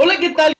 [0.00, 0.54] Hola, ¿qué tal?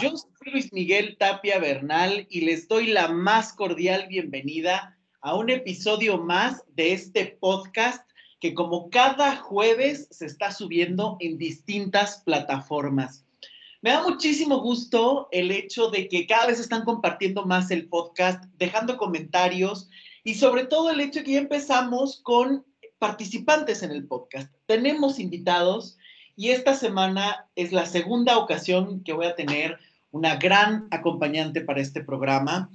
[0.00, 5.50] Yo soy Luis Miguel Tapia Bernal y les doy la más cordial bienvenida a un
[5.50, 8.08] episodio más de este podcast
[8.40, 13.26] que como cada jueves se está subiendo en distintas plataformas.
[13.82, 18.42] Me da muchísimo gusto el hecho de que cada vez están compartiendo más el podcast,
[18.56, 19.90] dejando comentarios
[20.24, 22.64] y sobre todo el hecho de que ya empezamos con
[22.98, 24.50] participantes en el podcast.
[24.64, 25.98] Tenemos invitados
[26.36, 29.78] y esta semana es la segunda ocasión que voy a tener
[30.10, 32.70] una gran acompañante para este programa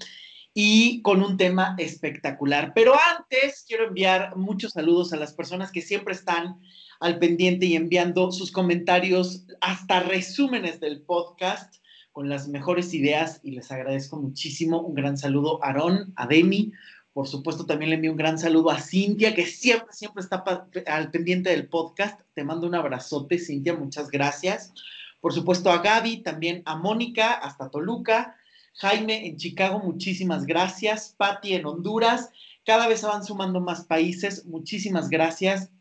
[0.54, 2.72] y con un tema espectacular.
[2.74, 6.60] Pero antes quiero enviar muchos saludos a las personas que siempre están
[7.00, 11.76] al pendiente y enviando sus comentarios hasta resúmenes del podcast
[12.14, 14.80] con las mejores ideas y les agradezco muchísimo.
[14.80, 16.72] Un gran saludo a Aarón, a Demi,
[17.16, 20.44] por supuesto, también le envío un gran saludo a Cintia, que siempre, siempre está
[20.86, 22.20] al pendiente del podcast.
[22.34, 24.74] Te mando un abrazote, Cintia, muchas gracias.
[25.22, 28.36] Por supuesto, a Gaby, también a Mónica, hasta Toluca.
[28.74, 31.16] Jaime en Chicago, muchísimas gracias.
[31.18, 32.32] Patti en Honduras.
[32.66, 34.46] Cada vez van sumando más países.
[34.46, 35.72] Muchísimas gracias.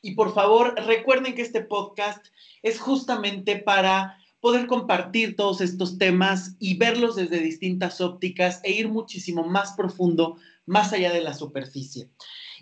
[0.00, 2.24] Y por favor, recuerden que este podcast
[2.62, 8.88] es justamente para poder compartir todos estos temas y verlos desde distintas ópticas e ir
[8.88, 10.36] muchísimo más profundo
[10.68, 12.08] más allá de la superficie.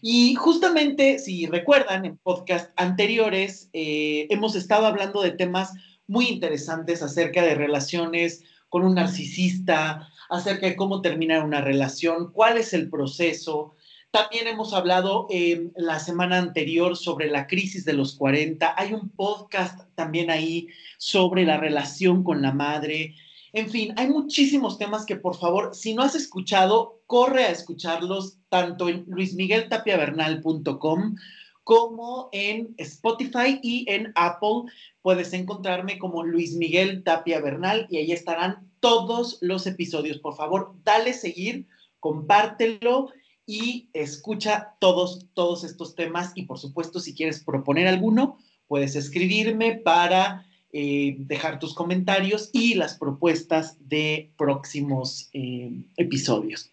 [0.00, 5.72] Y justamente, si recuerdan, en podcast anteriores eh, hemos estado hablando de temas
[6.06, 12.58] muy interesantes acerca de relaciones con un narcisista, acerca de cómo terminar una relación, cuál
[12.58, 13.74] es el proceso.
[14.10, 18.74] También hemos hablado eh, la semana anterior sobre la crisis de los 40.
[18.76, 20.68] Hay un podcast también ahí
[20.98, 23.14] sobre la relación con la madre,
[23.56, 28.36] en fin, hay muchísimos temas que por favor, si no has escuchado, corre a escucharlos
[28.50, 31.16] tanto en luismigueltapiavernal.com
[31.64, 34.64] como en Spotify y en Apple.
[35.00, 40.18] Puedes encontrarme como Luis Miguel Tapia Bernal y ahí estarán todos los episodios.
[40.18, 41.66] Por favor, dale seguir,
[41.98, 43.08] compártelo
[43.46, 46.32] y escucha todos, todos estos temas.
[46.34, 48.36] Y por supuesto, si quieres proponer alguno,
[48.68, 50.44] puedes escribirme para
[50.78, 56.70] eh, dejar tus comentarios y las propuestas de próximos eh, episodios.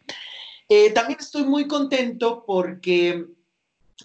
[0.67, 3.27] Eh, también estoy muy contento porque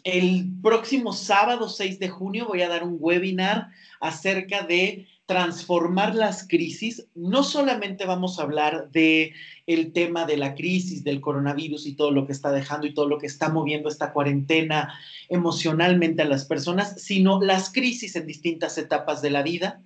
[0.04, 6.46] el próximo sábado 6 de junio voy a dar un webinar acerca de transformar las
[6.46, 7.08] crisis.
[7.16, 9.34] No solamente vamos a hablar de
[9.66, 13.08] el tema de la crisis del coronavirus y todo lo que está dejando y todo
[13.08, 14.94] lo que está moviendo esta cuarentena
[15.28, 19.82] emocionalmente a las personas, sino las crisis en distintas etapas de la vida.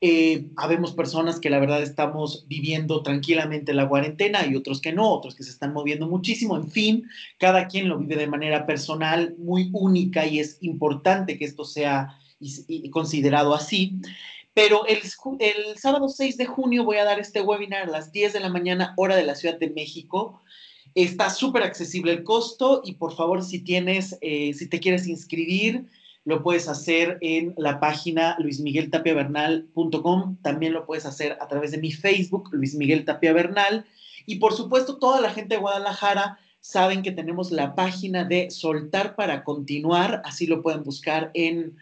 [0.00, 5.10] Eh, habemos personas que la verdad estamos viviendo tranquilamente la cuarentena y otros que no,
[5.10, 6.56] otros que se están moviendo muchísimo.
[6.56, 11.44] En fin, cada quien lo vive de manera personal, muy única y es importante que
[11.44, 12.16] esto sea
[12.92, 13.96] considerado así.
[14.54, 14.98] Pero el,
[15.40, 18.48] el sábado 6 de junio voy a dar este webinar a las 10 de la
[18.48, 20.40] mañana, hora de la Ciudad de México.
[20.94, 25.86] Está súper accesible el costo y por favor, si tienes, eh, si te quieres inscribir,
[26.28, 31.90] lo puedes hacer en la página luismigueltapiavernal.com, también lo puedes hacer a través de mi
[31.90, 33.34] Facebook, Luis Miguel Tapia
[34.26, 39.16] y por supuesto toda la gente de Guadalajara saben que tenemos la página de Soltar
[39.16, 41.78] para Continuar, así lo pueden buscar en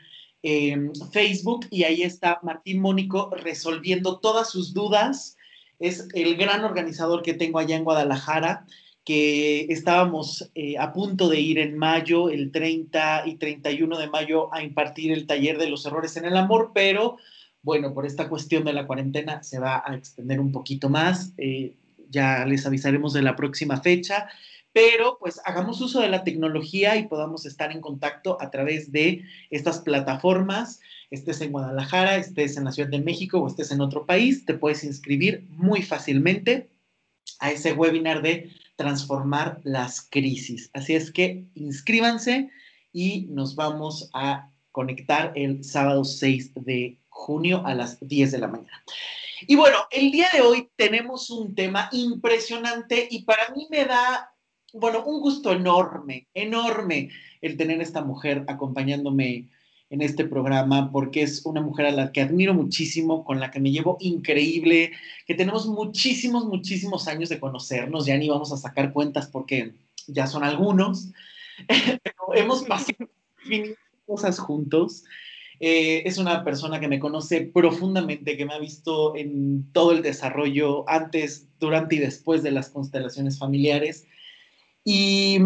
[1.11, 1.67] Facebook.
[1.71, 5.37] Y ahí está Martín Mónico resolviendo todas sus dudas.
[5.81, 8.65] Es el gran organizador que tengo allá en Guadalajara
[9.07, 14.53] que estábamos eh, a punto de ir en mayo, el 30 y 31 de mayo,
[14.53, 17.17] a impartir el taller de los errores en el amor, pero
[17.63, 21.33] bueno, por esta cuestión de la cuarentena se va a extender un poquito más.
[21.39, 21.77] Eh,
[22.11, 24.29] ya les avisaremos de la próxima fecha,
[24.73, 29.23] pero pues hagamos uso de la tecnología y podamos estar en contacto a través de
[29.51, 30.81] estas plataformas.
[31.13, 34.55] Estés en Guadalajara, estés en la Ciudad de México o estés en otro país, te
[34.55, 36.69] puedes inscribir muy fácilmente
[37.39, 40.71] a ese webinar de transformar las crisis.
[40.75, 42.51] Así es que inscríbanse
[42.93, 48.49] y nos vamos a conectar el sábado 6 de junio a las 10 de la
[48.49, 48.85] mañana.
[49.47, 54.33] Y bueno, el día de hoy tenemos un tema impresionante y para mí me da,
[54.73, 59.51] bueno, un gusto enorme, enorme el tener esta mujer acompañándome
[59.91, 63.61] en este programa porque es una mujer a la que admiro muchísimo, con la que
[63.61, 64.93] me llevo increíble,
[65.27, 69.75] que tenemos muchísimos, muchísimos años de conocernos, ya ni vamos a sacar cuentas porque
[70.07, 71.11] ya son algunos,
[71.69, 73.09] pero hemos pasado
[74.07, 75.05] cosas juntos.
[75.59, 80.03] Eh, es una persona que me conoce profundamente, que me ha visto en todo el
[80.03, 84.07] desarrollo antes, durante y después de las constelaciones familiares
[84.89, 85.41] y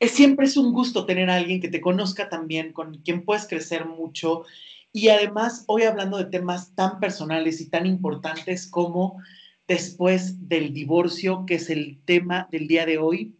[0.00, 3.84] siempre es un gusto tener a alguien que te conozca también, con quien puedes crecer
[3.84, 4.46] mucho.
[4.94, 9.22] Y además, hoy hablando de temas tan personales y tan importantes como
[9.66, 13.36] después del divorcio, que es el tema del día de hoy.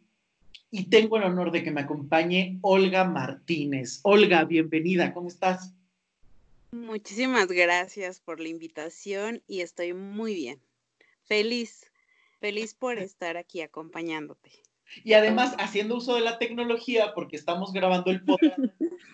[0.70, 4.00] Y tengo el honor de que me acompañe Olga Martínez.
[4.02, 5.72] Olga, bienvenida, ¿cómo estás?
[6.72, 10.60] Muchísimas gracias por la invitación y estoy muy bien.
[11.22, 11.90] Feliz,
[12.38, 14.67] feliz por estar aquí acompañándote.
[15.04, 18.58] Y además haciendo uso de la tecnología porque estamos grabando el podcast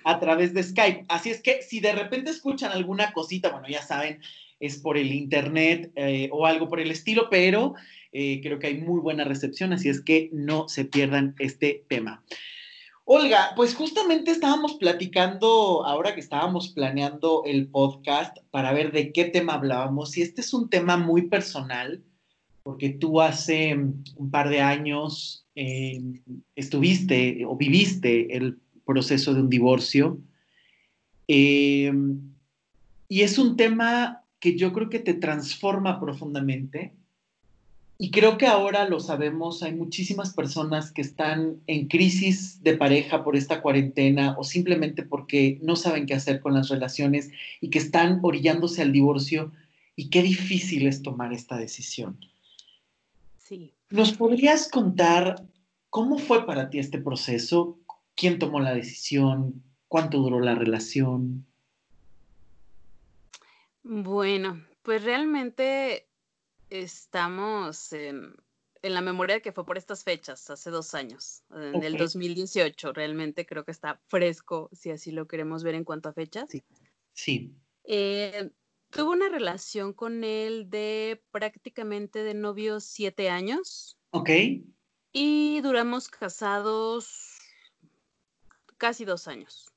[0.04, 1.04] a través de Skype.
[1.08, 4.20] Así es que si de repente escuchan alguna cosita, bueno, ya saben,
[4.60, 7.74] es por el internet eh, o algo por el estilo, pero
[8.12, 12.22] eh, creo que hay muy buena recepción, así es que no se pierdan este tema.
[13.06, 19.26] Olga, pues justamente estábamos platicando, ahora que estábamos planeando el podcast para ver de qué
[19.26, 22.02] tema hablábamos, y este es un tema muy personal,
[22.62, 26.02] porque tú hace un par de años eh,
[26.56, 30.18] estuviste o viviste el proceso de un divorcio.
[31.26, 31.90] y
[33.08, 36.92] es un tema que yo creo que te transforma profundamente.
[37.96, 43.24] Y creo que ahora lo sabemos, hay muchísimas personas que están en crisis de pareja
[43.24, 47.30] por esta cuarentena o simplemente porque no saben qué hacer con las relaciones
[47.62, 49.50] y que están orillándose al divorcio.
[49.96, 52.18] Y qué difícil es tomar esta decisión.
[53.38, 53.72] Sí.
[53.94, 55.36] ¿Nos podrías contar
[55.88, 57.78] cómo fue para ti este proceso?
[58.16, 59.62] ¿Quién tomó la decisión?
[59.86, 61.46] ¿Cuánto duró la relación?
[63.84, 66.08] Bueno, pues realmente
[66.70, 68.34] estamos en,
[68.82, 72.92] la memoria de que fue por estas fechas, hace dos años, en el 2018.
[72.92, 76.50] Realmente creo que está fresco, si así lo queremos ver en cuanto a fechas.
[76.50, 76.64] Sí.
[77.12, 77.54] sí.
[77.84, 78.50] Eh,
[78.94, 83.98] tuve una relación con él de prácticamente de novios siete años.
[84.10, 84.30] Ok.
[85.12, 87.38] Y duramos casados
[88.78, 89.70] casi dos años.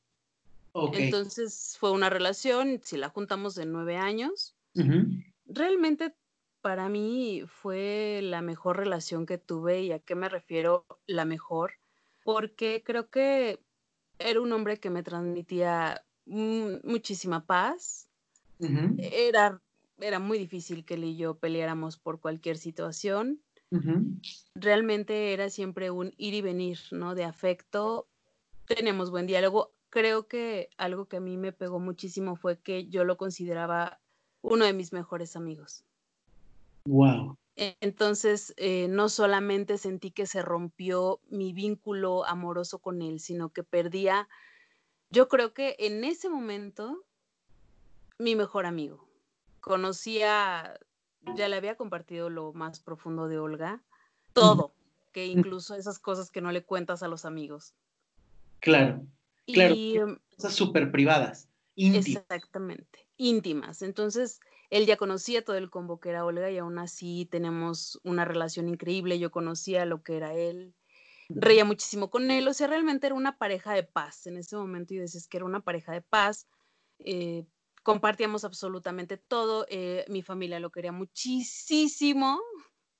[0.93, 4.55] Entonces fue una relación, si la juntamos de nueve años,
[5.45, 6.13] realmente
[6.61, 11.73] para mí fue la mejor relación que tuve y a qué me refiero la mejor,
[12.23, 13.59] porque creo que
[14.19, 18.06] era un hombre que me transmitía muchísima paz.
[18.97, 19.61] Era,
[19.99, 23.41] era muy difícil que él y yo peleáramos por cualquier situación.
[24.55, 27.15] Realmente era siempre un ir y venir, ¿no?
[27.15, 28.07] De afecto.
[28.65, 33.03] Teníamos buen diálogo creo que algo que a mí me pegó muchísimo fue que yo
[33.03, 33.99] lo consideraba
[34.41, 35.83] uno de mis mejores amigos.
[36.85, 37.37] Wow.
[37.55, 43.63] Entonces, eh, no solamente sentí que se rompió mi vínculo amoroso con él, sino que
[43.63, 44.29] perdía,
[45.09, 47.03] yo creo que en ese momento,
[48.17, 49.07] mi mejor amigo.
[49.59, 50.79] Conocía,
[51.35, 53.83] ya le había compartido lo más profundo de Olga,
[54.33, 54.73] todo,
[55.11, 57.73] que incluso esas cosas que no le cuentas a los amigos.
[58.59, 59.05] Claro.
[59.53, 62.07] Claro, em, cosas súper privadas, íntimas.
[62.07, 63.81] Exactamente, íntimas.
[63.81, 68.25] Entonces, él ya conocía todo el combo que era Olga y aún así tenemos una
[68.25, 69.19] relación increíble.
[69.19, 70.75] Yo conocía lo que era él,
[71.29, 72.47] reía muchísimo con él.
[72.47, 74.27] O sea, realmente era una pareja de paz.
[74.27, 76.47] En ese momento yo decía que era una pareja de paz.
[76.99, 77.45] Eh,
[77.87, 79.65] compartíamos absolutamente todo.
[79.69, 82.41] Eh, mi familia lo quería muchísimo.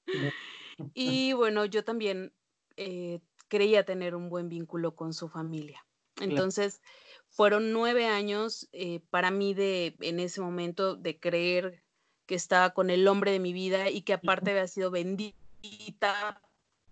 [0.94, 2.34] y bueno, yo también
[2.78, 3.19] eh,
[3.50, 5.86] creía tener un buen vínculo con su familia.
[6.22, 6.80] Entonces,
[7.28, 11.84] fueron nueve años eh, para mí de, en ese momento, de creer
[12.25, 16.41] que estaba con el hombre de mi vida y que aparte había sido bendita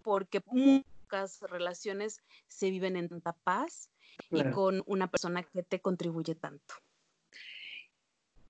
[0.04, 3.90] porque muchas relaciones se viven en tanta paz
[4.30, 6.76] y con una persona que te contribuye tanto.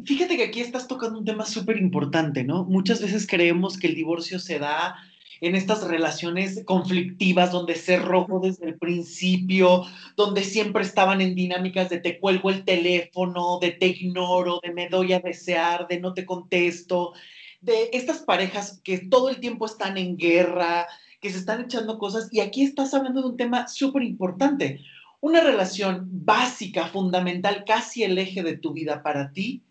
[0.03, 2.63] Fíjate que aquí estás tocando un tema súper importante, ¿no?
[2.65, 4.95] Muchas veces creemos que el divorcio se da
[5.41, 9.83] en estas relaciones conflictivas donde ser rojo desde el principio,
[10.15, 14.89] donde siempre estaban en dinámicas de te cuelgo el teléfono, de te ignoro, de me
[14.89, 17.13] doy a desear, de no te contesto,
[17.61, 20.87] de estas parejas que todo el tiempo están en guerra,
[21.19, 22.29] que se están echando cosas.
[22.31, 24.81] Y aquí estás hablando de un tema súper importante.
[25.19, 29.63] Una relación básica, fundamental, casi el eje de tu vida para ti,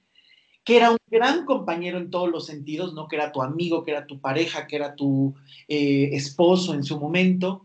[0.64, 3.06] que era un gran compañero en todos los sentidos, ¿no?
[3.06, 5.34] Que era tu amigo, que era tu pareja, que era tu
[5.68, 7.64] eh, esposo en su momento,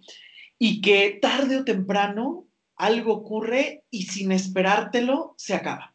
[0.57, 5.93] y que tarde o temprano algo ocurre y sin esperártelo se acaba.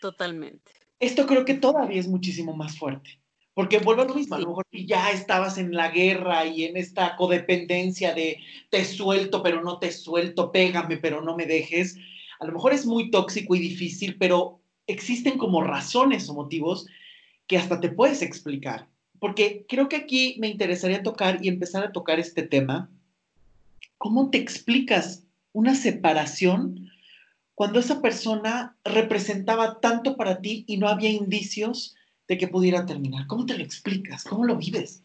[0.00, 0.72] Totalmente.
[1.00, 3.20] Esto creo que todavía es muchísimo más fuerte,
[3.54, 6.76] porque vuelvo a lo mismo, a lo mejor ya estabas en la guerra y en
[6.76, 8.38] esta codependencia de
[8.70, 11.96] te suelto, pero no te suelto, pégame, pero no me dejes.
[12.40, 16.88] A lo mejor es muy tóxico y difícil, pero existen como razones o motivos
[17.46, 18.88] que hasta te puedes explicar.
[19.20, 22.90] Porque creo que aquí me interesaría tocar y empezar a tocar este tema.
[23.96, 26.90] ¿Cómo te explicas una separación
[27.54, 31.94] cuando esa persona representaba tanto para ti y no había indicios
[32.28, 33.26] de que pudiera terminar?
[33.26, 34.24] ¿Cómo te lo explicas?
[34.24, 35.02] ¿Cómo lo vives?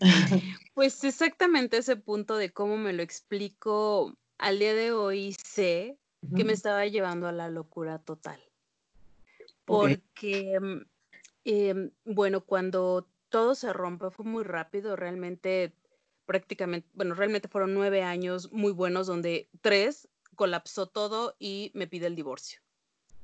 [0.74, 5.96] Pues exactamente ese punto de cómo me lo explico, al día de hoy sé
[6.36, 8.38] que me estaba llevando a la locura total.
[9.66, 10.82] Porque, mm,
[11.44, 15.76] em, bueno, cuando todo se rompe fue muy rápido, realmente
[16.26, 22.06] prácticamente, bueno, realmente fueron nueve años muy buenos donde tres colapsó todo y me pide
[22.08, 22.60] el divorcio.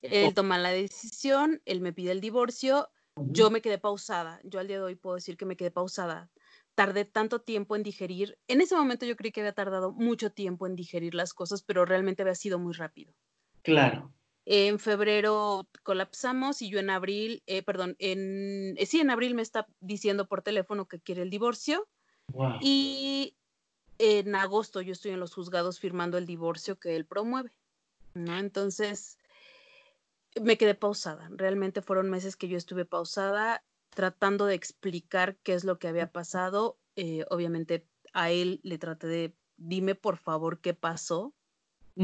[0.02, 2.90] Él toma la decisión, él me pide el divorcio,
[3.25, 6.30] yo me quedé pausada, yo al día de hoy puedo decir que me quedé pausada.
[6.76, 10.66] Tardé tanto tiempo en digerir, en ese momento yo creí que había tardado mucho tiempo
[10.66, 13.14] en digerir las cosas, pero realmente había sido muy rápido.
[13.62, 14.12] Claro.
[14.44, 19.42] En febrero colapsamos y yo en abril, eh, perdón, en, eh, sí, en abril me
[19.42, 21.88] está diciendo por teléfono que quiere el divorcio.
[22.61, 23.34] Y
[23.99, 27.52] en agosto yo estoy en los juzgados firmando el divorcio que él promueve.
[28.14, 28.38] ¿no?
[28.38, 29.18] Entonces,
[30.40, 31.28] me quedé pausada.
[31.30, 36.11] Realmente fueron meses que yo estuve pausada tratando de explicar qué es lo que había
[36.11, 36.78] pasado.
[36.96, 41.32] Eh, obviamente a él le traté de, dime por favor qué pasó,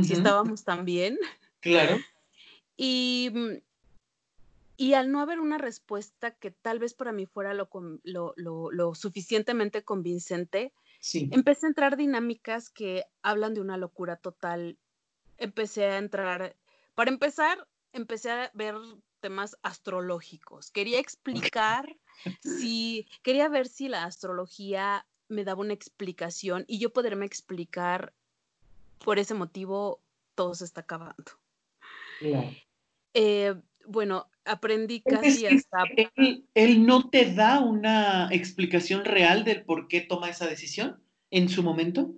[0.02, 1.18] si estábamos tan bien.
[1.60, 1.98] Claro.
[2.78, 3.56] Y, mm,
[4.78, 7.68] y al no haber una respuesta que tal vez para mí fuera lo,
[8.04, 10.72] lo, suficientemente convincente,
[11.12, 14.78] empecé a entrar dinámicas que hablan de una locura total.
[15.36, 16.54] Empecé a entrar,
[16.94, 18.76] para empezar, empecé a ver
[19.18, 20.70] temas astrológicos.
[20.70, 21.96] Quería explicar
[22.40, 28.12] si, quería ver si la astrología me daba una explicación y yo poderme explicar
[29.04, 30.00] por ese motivo
[30.36, 31.32] todo se está acabando.
[33.14, 33.54] Eh,
[33.86, 35.78] bueno, aprendí casi hasta...
[36.54, 41.00] Él, no te da una explicación real del por qué toma esa decisión
[41.30, 42.12] en su momento?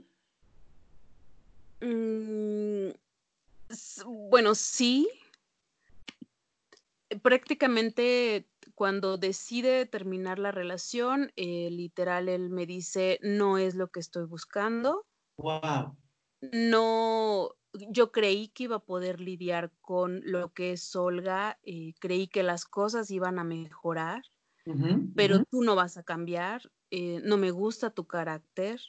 [1.80, 2.90] Mm,
[4.06, 5.08] bueno, sí.
[7.22, 14.00] Prácticamente cuando decide terminar la relación, eh, literal, él me dice, no es lo que
[14.00, 15.06] estoy buscando.
[15.36, 15.96] Wow.
[16.40, 22.26] No, yo creí que iba a poder lidiar con lo que es Olga, eh, creí
[22.26, 24.22] que las cosas iban a mejorar,
[25.16, 28.80] pero tú no vas a cambiar, eh, no me gusta tu carácter,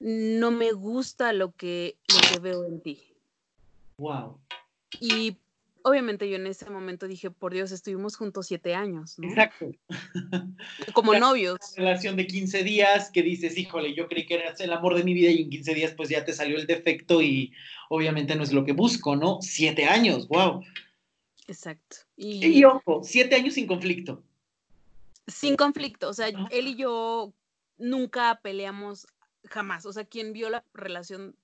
[0.00, 3.16] no me gusta lo que, lo que veo en ti.
[3.98, 4.40] Wow.
[5.00, 5.38] Y
[5.82, 9.28] obviamente yo en ese momento dije, por Dios, estuvimos juntos siete años, ¿no?
[9.28, 9.70] Exacto.
[10.94, 11.58] Como novios.
[11.76, 15.04] Una relación de 15 días que dices, híjole, yo creí que eras el amor de
[15.04, 17.52] mi vida y en 15 días pues ya te salió el defecto y
[17.88, 19.38] obviamente no es lo que busco, ¿no?
[19.40, 20.62] Siete años, wow.
[21.46, 21.96] Exacto.
[22.16, 24.22] Y, ojo, siete años sin conflicto.
[25.26, 27.32] Sin conflicto, o sea, él y yo
[27.78, 29.06] nunca peleamos
[29.44, 31.34] jamás, o sea, quien vio la relación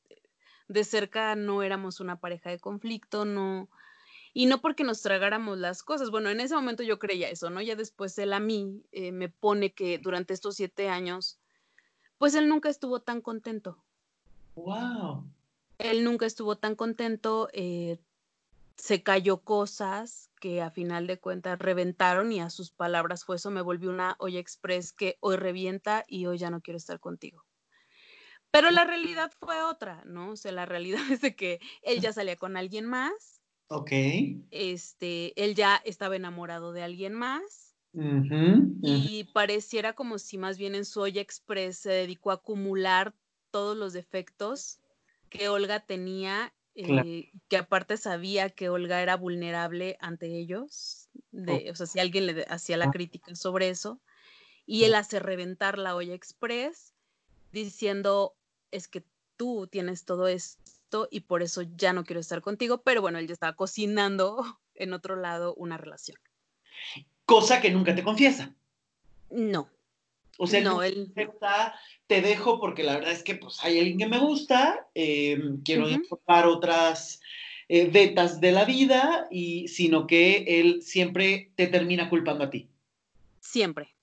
[0.69, 3.69] de cerca no éramos una pareja de conflicto, no,
[4.35, 6.11] y no porque nos tragáramos las cosas.
[6.11, 7.62] Bueno, en ese momento yo creía eso, ¿no?
[7.62, 11.38] Ya después él a mí eh, me pone que durante estos siete años,
[12.19, 13.79] pues él nunca estuvo tan contento.
[14.57, 15.25] ¡Wow!
[15.79, 17.99] Él nunca estuvo tan contento, eh,
[18.76, 23.53] se cayó cosas que a final de cuentas reventaron y a sus palabras fue eso,
[23.53, 27.45] me volvió una olla express que hoy revienta y hoy ya no quiero estar contigo.
[28.50, 30.31] Pero la realidad fue otra, ¿no?
[30.31, 33.34] O sea, la realidad es de que él ya salía con alguien más,
[33.68, 33.90] Ok.
[34.50, 37.75] Este, él ya estaba enamorado de alguien más.
[38.83, 43.14] Y pareciera como si más bien en su olla express se dedicó a acumular
[43.52, 44.80] todos los defectos
[45.30, 51.76] que Olga tenía, eh, que aparte sabía que Olga era vulnerable ante ellos, de, o
[51.76, 52.90] sea, si alguien le hacía la ah.
[52.90, 54.00] crítica sobre eso,
[54.66, 56.94] y él hace reventar la olla express
[57.52, 58.35] diciendo,
[58.73, 59.04] es que
[59.37, 60.63] tú tienes todo esto
[61.10, 64.92] y por eso ya no quiero estar contigo, pero bueno, él ya estaba cocinando en
[64.92, 66.18] otro lado una relación.
[67.24, 68.54] Cosa que nunca te confiesa.
[69.30, 69.68] No.
[70.36, 71.12] O sea, no, él
[72.06, 75.86] te dejo porque la verdad es que pues hay alguien que me gusta, em, quiero
[75.86, 77.20] uh otras
[77.68, 82.68] eh, vetas de la vida, y sino que él siempre te termina culpando a ti.
[83.40, 83.94] Siempre.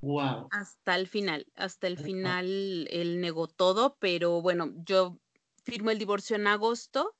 [0.00, 0.48] Wow.
[0.50, 5.18] Hasta el final, hasta el final él negó todo, pero bueno, yo
[5.68, 7.14] firmó el divorcio en agosto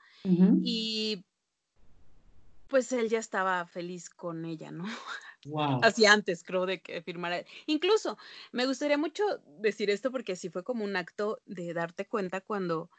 [0.62, 1.25] y
[2.69, 4.85] pues él ya estaba feliz con ella, ¿no?
[5.47, 5.81] Wow.
[5.83, 7.45] Así antes, creo, de que firmara.
[7.67, 8.19] Incluso,
[8.52, 9.23] me gustaría mucho
[9.61, 12.90] decir esto porque sí fue como un acto de darte cuenta cuando,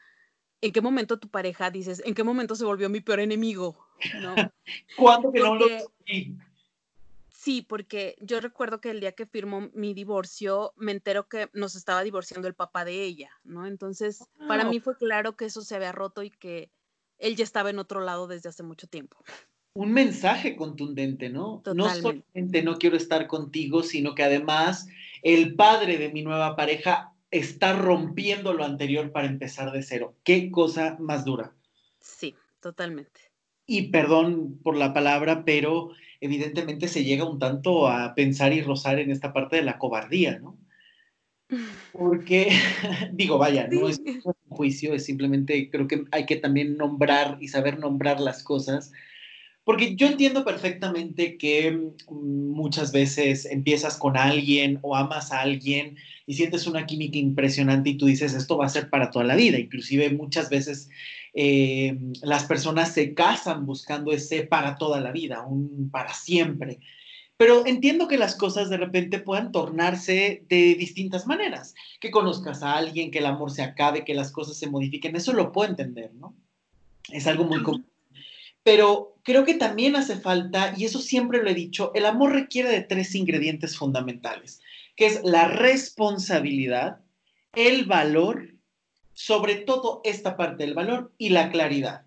[0.61, 3.77] en qué momento tu pareja dices, en qué momento se volvió mi peor enemigo,
[4.21, 4.35] ¿no?
[4.97, 5.67] ¿Cuándo que no lo
[7.49, 11.75] Sí, porque yo recuerdo que el día que firmó mi divorcio, me entero que nos
[11.75, 13.65] estaba divorciando el papá de ella, ¿no?
[13.65, 16.69] Entonces, para mí fue claro que eso se había roto y que
[17.17, 19.17] él ya estaba en otro lado desde hace mucho tiempo.
[19.73, 21.63] Un mensaje contundente, ¿no?
[21.73, 24.87] No solamente no quiero estar contigo, sino que además
[25.23, 30.13] el padre de mi nueva pareja está rompiendo lo anterior para empezar de cero.
[30.23, 31.55] Qué cosa más dura.
[31.99, 33.28] Sí, totalmente.
[33.71, 38.97] Y perdón por la palabra, pero evidentemente se llega un tanto a pensar y rozar
[38.97, 40.57] en esta parte de la cobardía, ¿no?
[41.93, 42.49] Porque,
[43.13, 47.49] digo, vaya, no es un juicio, es simplemente creo que hay que también nombrar y
[47.49, 48.91] saber nombrar las cosas.
[49.63, 55.95] Porque yo entiendo perfectamente que muchas veces empiezas con alguien o amas a alguien
[56.25, 59.35] y sientes una química impresionante y tú dices, esto va a ser para toda la
[59.35, 59.59] vida.
[59.59, 60.89] Inclusive muchas veces
[61.33, 66.79] eh, las personas se casan buscando ese para toda la vida, un para siempre.
[67.37, 71.73] Pero entiendo que las cosas de repente puedan tornarse de distintas maneras.
[72.01, 75.31] Que conozcas a alguien, que el amor se acabe, que las cosas se modifiquen, eso
[75.31, 76.35] lo puedo entender, ¿no?
[77.09, 77.85] Es algo muy común.
[78.63, 82.69] Pero creo que también hace falta, y eso siempre lo he dicho, el amor requiere
[82.69, 84.61] de tres ingredientes fundamentales,
[84.97, 86.99] que es la responsabilidad,
[87.55, 88.58] el valor
[89.19, 92.05] sobre todo esta parte del valor y la claridad.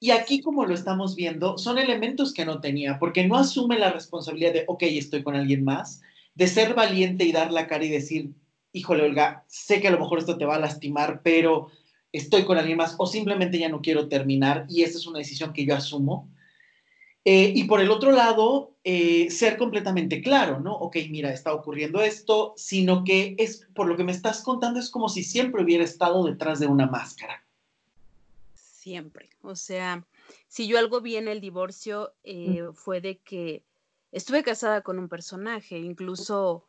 [0.00, 3.92] Y aquí, como lo estamos viendo, son elementos que no tenía, porque no asume la
[3.92, 6.02] responsabilidad de, ok, estoy con alguien más,
[6.34, 8.32] de ser valiente y dar la cara y decir,
[8.72, 11.68] híjole, Olga, sé que a lo mejor esto te va a lastimar, pero
[12.10, 15.52] estoy con alguien más, o simplemente ya no quiero terminar, y esa es una decisión
[15.52, 16.28] que yo asumo.
[17.32, 20.74] Eh, y por el otro lado, eh, ser completamente claro, ¿no?
[20.74, 24.90] Ok, mira, está ocurriendo esto, sino que es, por lo que me estás contando, es
[24.90, 27.44] como si siempre hubiera estado detrás de una máscara.
[28.54, 29.30] Siempre.
[29.42, 30.04] O sea,
[30.48, 33.62] si yo algo vi en el divorcio, eh, fue de que
[34.10, 36.64] estuve casada con un personaje, incluso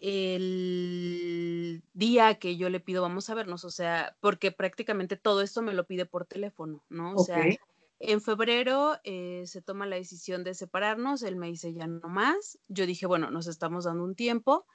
[0.00, 5.62] el día que yo le pido, vamos a vernos, o sea, porque prácticamente todo esto
[5.62, 7.14] me lo pide por teléfono, ¿no?
[7.14, 7.44] O sea,
[8.00, 12.58] en febrero eh, se toma la decisión de separarnos, él me dice ya no más,
[12.68, 14.66] yo dije, bueno, nos estamos dando un tiempo,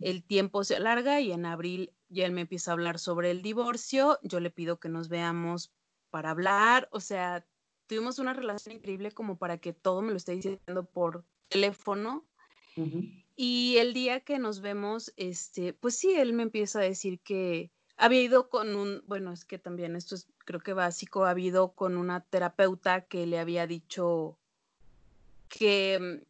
[0.00, 3.42] el tiempo se alarga y en abril ya él me empieza a hablar sobre el
[3.42, 5.72] divorcio, yo le pido que nos veamos
[6.10, 7.46] para hablar, o sea,
[7.86, 12.26] tuvimos una relación increíble como para que todo me lo esté diciendo por teléfono.
[13.36, 17.70] Y el día que nos vemos, este, pues sí, él me empieza a decir que
[17.96, 21.72] había ido con un, bueno, es que también esto es creo que básico, ha habido
[21.72, 24.38] con una terapeuta que le había dicho
[25.48, 26.24] que, mm,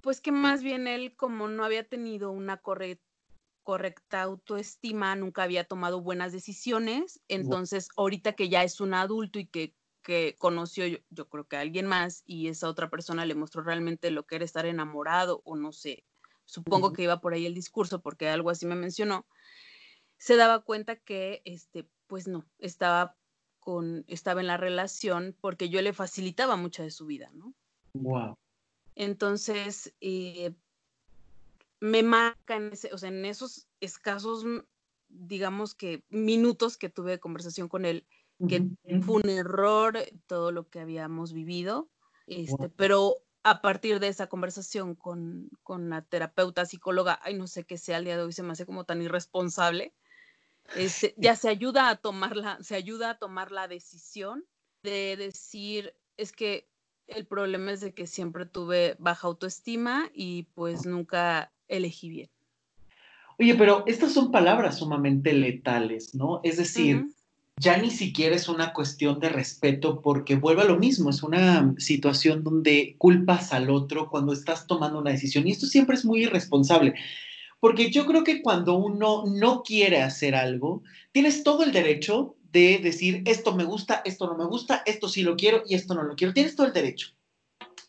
[0.00, 6.00] pues que más bien él como no había tenido una correcta autoestima, nunca había tomado
[6.00, 11.28] buenas decisiones, entonces ahorita que ya es un adulto y que, que conoció yo, yo,
[11.28, 14.44] creo que a alguien más y esa otra persona le mostró realmente lo que era
[14.44, 16.04] estar enamorado o no sé,
[16.46, 19.26] supongo que iba por ahí el discurso porque algo así me mencionó,
[20.20, 23.16] se daba cuenta que este pues no, estaba
[23.58, 27.54] con, estaba en la relación porque yo le facilitaba mucha de su vida, ¿no?
[27.94, 28.36] Wow.
[28.94, 30.52] Entonces, eh,
[31.80, 34.44] me marca en, ese, o sea, en esos escasos,
[35.08, 38.06] digamos que minutos que tuve de conversación con él,
[38.48, 38.66] que
[39.02, 41.88] fue un error todo lo que habíamos vivido,
[42.26, 47.64] este, pero a partir de esa conversación con, con la terapeuta, psicóloga, ay, no sé
[47.64, 49.94] qué sea, al día de hoy se me hace como tan irresponsable,
[50.76, 54.44] este, ya se ayuda a tomar la, se ayuda a tomar la decisión
[54.82, 56.68] de decir, es que
[57.06, 62.30] el problema es de que siempre tuve baja autoestima y pues nunca elegí bien.
[63.38, 66.40] Oye, pero estas son palabras sumamente letales, ¿no?
[66.44, 67.06] Es decir,
[67.56, 71.74] ya ni siquiera es una cuestión de respeto porque vuelve a lo mismo, es una
[71.78, 76.24] situación donde culpas al otro cuando estás tomando una decisión y esto siempre es muy
[76.24, 76.94] irresponsable.
[77.60, 82.78] Porque yo creo que cuando uno no quiere hacer algo, tienes todo el derecho de
[82.78, 86.02] decir, esto me gusta, esto no me gusta, esto sí lo quiero y esto no
[86.02, 86.32] lo quiero.
[86.32, 87.14] Tienes todo el derecho.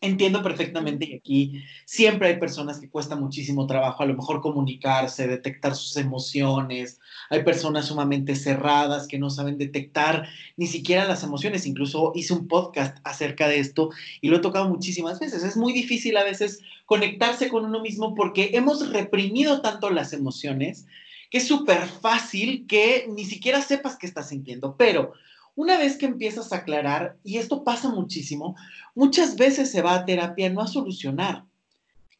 [0.04, 5.28] Entiendo perfectamente y aquí siempre hay personas que cuesta muchísimo trabajo a lo mejor comunicarse,
[5.28, 6.98] detectar sus emociones.
[7.30, 11.66] Hay personas sumamente cerradas que no saben detectar ni siquiera las emociones.
[11.66, 15.44] Incluso hice un podcast acerca de esto y lo he tocado muchísimas veces.
[15.44, 20.84] Es muy difícil a veces conectarse con uno mismo porque hemos reprimido tanto las emociones
[21.30, 24.74] que es súper fácil que ni siquiera sepas qué estás sintiendo.
[24.76, 25.12] Pero
[25.54, 28.56] una vez que empiezas a aclarar, y esto pasa muchísimo,
[28.94, 31.44] muchas veces se va a terapia no a solucionar.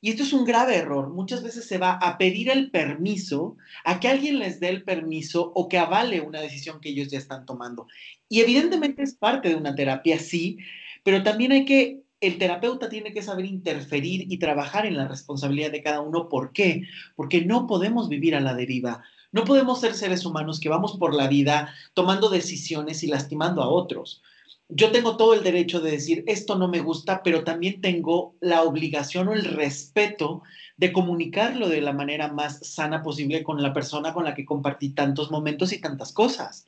[0.04, 1.10] Y esto es un grave error.
[1.10, 5.52] Muchas veces se va a pedir el permiso, a que alguien les dé el permiso
[5.54, 7.86] o que avale una decisión que ellos ya están tomando.
[8.28, 10.58] Y evidentemente es parte de una terapia, sí,
[11.04, 15.70] pero también hay que, el terapeuta tiene que saber interferir y trabajar en la responsabilidad
[15.70, 16.28] de cada uno.
[16.28, 16.82] ¿Por qué?
[17.14, 21.14] Porque no podemos vivir a la deriva No podemos ser seres humanos que vamos por
[21.14, 24.22] la vida tomando decisiones y lastimando a otros.
[24.68, 28.62] Yo tengo todo el derecho de decir, esto no me gusta, pero también tengo la
[28.62, 30.42] obligación o el respeto
[30.76, 34.90] de comunicarlo de la manera más sana posible con la persona con la que compartí
[34.90, 36.66] tantos momentos y tantas cosas.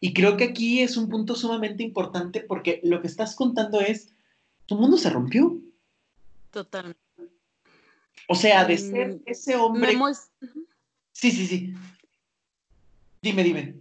[0.00, 4.14] Y creo que aquí es un punto sumamente importante porque lo que estás contando es,
[4.66, 5.58] tu mundo se rompió.
[6.50, 6.96] Total.
[8.28, 9.98] O sea, de ser mm, ese hombre...
[11.20, 11.74] Sí, sí, sí.
[13.20, 13.74] Dime, dime.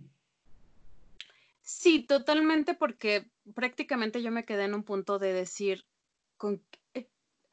[1.62, 5.86] Sí, totalmente, porque prácticamente yo me quedé en un punto de decir,
[6.36, 6.62] con,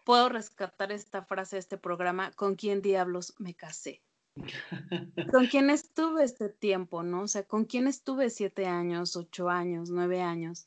[0.05, 4.03] puedo rescatar esta frase de este programa, ¿con quién diablos me casé?
[5.33, 7.23] ¿Con quién estuve este tiempo, no?
[7.23, 10.67] O sea, ¿con quién estuve siete años, ocho años, nueve años?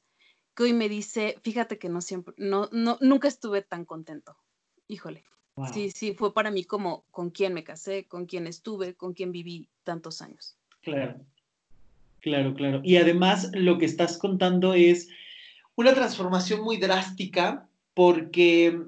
[0.56, 4.38] Que hoy me dice, fíjate que no siempre, no, no, nunca estuve tan contento.
[4.88, 5.26] Híjole.
[5.74, 9.32] Sí, sí, fue para mí como con quién me casé, con quién estuve, con quién
[9.32, 10.56] viví tantos años.
[10.82, 11.20] Claro,
[12.22, 12.82] claro, claro.
[12.84, 15.10] Y además lo que estás contando es
[15.76, 18.80] una transformación muy drástica porque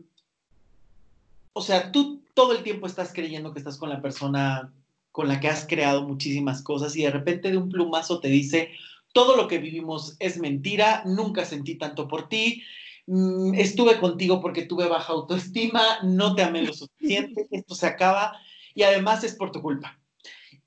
[1.53, 4.71] o sea, tú todo el tiempo estás creyendo que estás con la persona
[5.11, 8.71] con la que has creado muchísimas cosas y de repente de un plumazo te dice,
[9.11, 12.63] todo lo que vivimos es mentira, nunca sentí tanto por ti,
[13.11, 18.37] mm, estuve contigo porque tuve baja autoestima, no te amé lo suficiente, esto se acaba
[18.73, 19.99] y además es por tu culpa.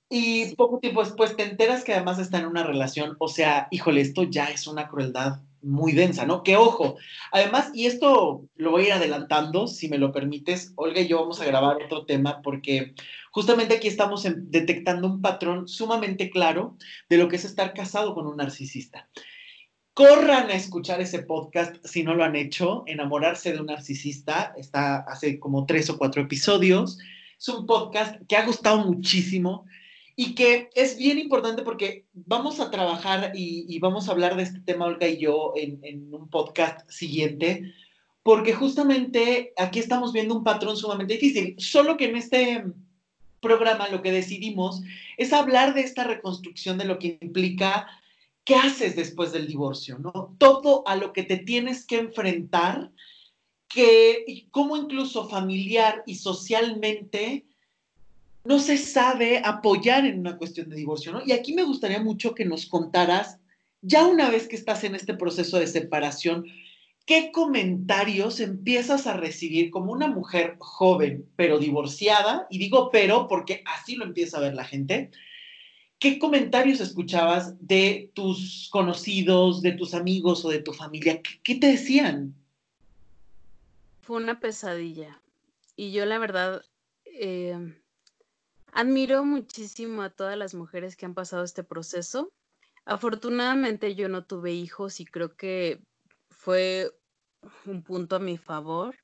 [0.09, 4.01] Y poco tiempo después te enteras que además está en una relación, o sea, híjole,
[4.01, 6.43] esto ya es una crueldad muy densa, ¿no?
[6.43, 6.97] Que ojo,
[7.33, 11.21] además, y esto lo voy a ir adelantando, si me lo permites, Olga y yo
[11.21, 12.95] vamos a grabar otro tema porque
[13.33, 16.77] justamente aquí estamos detectando un patrón sumamente claro
[17.09, 19.09] de lo que es estar casado con un narcisista.
[19.95, 24.97] Corran a escuchar ese podcast si no lo han hecho, Enamorarse de un narcisista, está
[24.97, 26.99] hace como tres o cuatro episodios.
[27.39, 29.67] Es un podcast que ha gustado muchísimo
[30.17, 34.59] y que es bien importante porque vamos a trabajar y, vamos a hablar de este
[34.59, 37.73] tema, Olga y yo, en, un podcast siguiente,
[38.25, 42.65] porque justamente aquí estamos viendo un patrón sumamente difícil, solo que en este
[43.39, 44.83] programa lo que decidimos
[45.19, 47.87] es hablar de esta reconstrucción de lo que implica
[48.45, 50.37] qué haces después del divorcio, ¿no?
[50.39, 52.91] Todo a lo que te tienes que enfrentar,
[53.69, 57.47] que cómo incluso familiar y socialmente
[58.45, 61.23] no se sabe apoyar en una cuestión de divorcio, ¿no?
[61.25, 63.39] Y aquí me gustaría mucho que nos contaras,
[63.81, 66.45] ya una vez que estás en este proceso de separación,
[67.07, 72.47] ¿qué comentarios empiezas a recibir como una mujer joven, pero divorciada?
[72.51, 75.11] Y digo pero porque así lo empieza a ver la gente.
[75.99, 81.21] ¿Qué comentarios escuchabas de tus conocidos, de tus amigos o de tu familia?
[81.43, 82.35] ¿Qué, te decían?
[84.03, 85.21] Fue una pesadilla.
[85.77, 86.63] Y yo la verdad...
[87.05, 87.75] Eh
[88.75, 92.33] Admiro muchísimo a todas las mujeres que han pasado este proceso.
[92.85, 95.81] Afortunadamente yo no tuve hijos y creo que
[96.29, 96.91] fue
[97.67, 98.97] un punto a mi favor,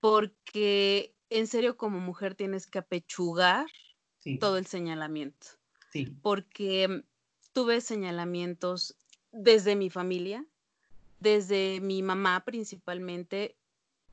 [0.00, 3.66] porque en serio como mujer tienes que apechugar
[4.38, 5.46] todo el señalamiento.
[5.90, 6.16] Sí.
[6.22, 7.04] Porque
[7.52, 8.96] tuve señalamientos
[9.32, 10.44] desde mi familia,
[11.20, 13.56] desde mi mamá principalmente,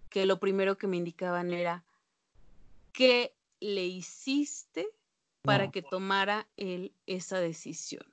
[0.09, 1.83] que lo primero que me indicaban era
[2.93, 4.87] que le hiciste
[5.43, 8.05] para que tomara él esa decisión?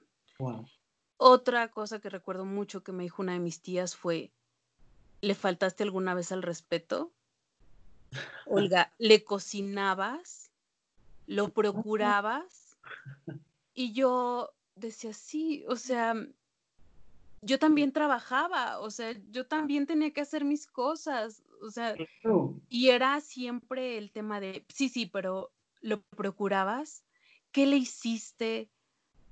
[1.16, 4.30] Otra cosa que recuerdo mucho que me dijo una de mis tías fue,
[5.20, 7.12] ¿le faltaste alguna vez al respeto?
[8.46, 10.50] Olga, ¿le cocinabas?
[11.26, 12.76] ¿Lo procurabas?
[13.74, 16.14] Y yo decía, sí, o sea,
[17.42, 21.94] yo también trabajaba, o sea, yo también tenía que hacer mis cosas, o sea,
[22.68, 27.04] y era siempre el tema de, sí, sí, pero lo procurabas,
[27.52, 28.70] ¿qué le hiciste?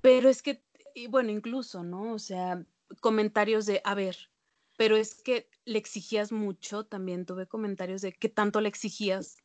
[0.01, 0.63] Pero es que,
[1.09, 2.13] bueno, incluso, ¿no?
[2.13, 2.63] O sea,
[2.99, 4.29] comentarios de, a ver,
[4.77, 9.37] pero es que le exigías mucho, también tuve comentarios de qué tanto le exigías.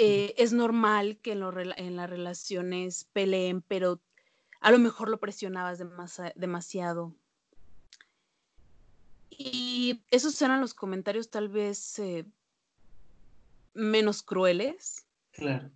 [0.00, 1.42] Eh, es normal que en,
[1.76, 4.00] en, las relaciones peleen, pero
[4.60, 5.82] a lo mejor lo presionabas
[6.36, 7.16] demasiado.
[9.28, 12.24] Y esos eran los comentarios tal vez eh,
[13.74, 15.04] menos crueles.
[15.32, 15.68] Claro.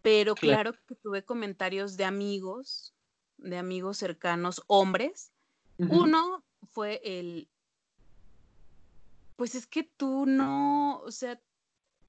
[0.00, 0.72] Pero claro.
[0.86, 2.94] que tuve comentarios de amigos,
[3.36, 5.32] de amigos cercanos, hombres.
[5.78, 7.48] Uno fue el,
[9.34, 11.40] pues es que tú no, o sea,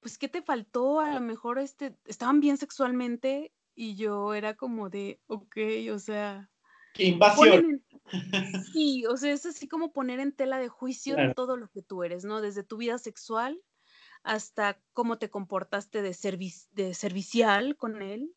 [0.00, 1.00] pues ¿qué te faltó?
[1.00, 5.56] A lo mejor este, estaban bien sexualmente y yo era como de, ok,
[5.92, 6.50] o sea...
[6.96, 7.84] Invasión.
[8.72, 12.02] Sí, o sea, es así como poner en tela de juicio todo lo que tú
[12.02, 12.40] eres, ¿no?
[12.40, 13.62] Desde tu vida sexual
[14.24, 16.16] hasta cómo te comportaste de,
[16.72, 18.34] de servicial con él.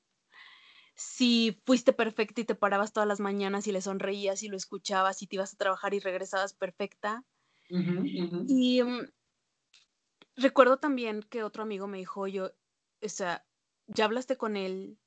[0.96, 5.22] si fuiste perfecta y te parabas todas las mañanas y le sonreías y lo escuchabas
[5.22, 7.24] y te ibas a trabajar y regresabas perfecta.
[7.70, 9.08] Y mm,
[10.36, 12.52] recuerdo también que otro amigo me dijo, yo,
[13.04, 13.44] o sea,
[13.88, 14.98] ya hablaste con él,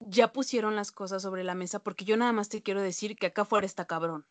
[0.00, 3.26] ya pusieron las cosas sobre la mesa, porque yo nada más te quiero decir que
[3.26, 4.24] acá afuera está cabrón.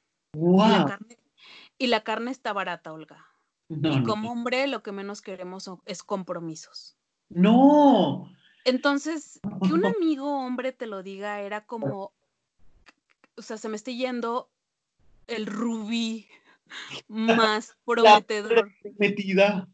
[1.78, 3.26] Y, la carne, está barata, Olga.
[3.70, 6.96] y como hombre, lo que menos queremos es compromisos.
[7.30, 8.30] No.
[8.66, 12.12] Entonces, que un amigo hombre te lo diga era como,
[13.36, 14.50] o sea, se me está yendo
[15.28, 16.28] el rubí
[17.08, 18.72] más prometedor.
[18.82, 19.68] prometida.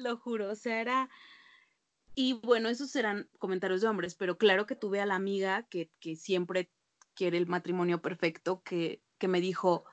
[0.00, 1.10] Lo juro, o sea, era...
[2.14, 5.90] Y bueno, esos eran comentarios de hombres, pero claro que tuve a la amiga que,
[6.16, 6.70] siempre
[7.14, 9.84] quiere el matrimonio perfecto, que, que me dijo,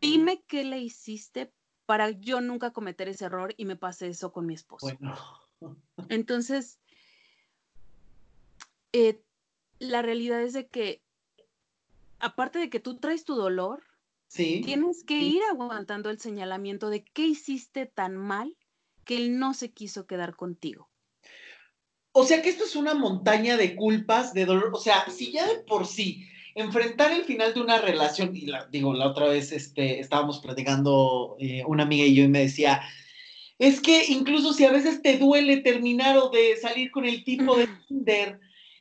[0.00, 1.52] dime qué le hiciste
[1.86, 4.86] para yo nunca cometer ese error y me pase eso con mi esposo.
[4.86, 5.16] Bueno.
[6.10, 6.78] Entonces,
[8.92, 9.22] eh,
[9.78, 11.02] la realidad es de que,
[12.18, 13.82] aparte de que tú traes tu dolor,
[14.28, 18.54] tienes que ir aguantando el señalamiento de qué hiciste tan mal
[19.08, 20.90] que él no se quiso quedar contigo.
[22.12, 24.70] O sea que esto es una montaña de culpas, de dolor.
[24.74, 28.66] O sea, si ya de por sí enfrentar el final de una relación, y la,
[28.66, 32.82] digo, la otra vez este, estábamos platicando eh, una amiga y yo y me decía,
[33.58, 37.56] es que incluso si a veces te duele terminar o de salir con el tipo
[37.56, 38.38] de Tinder,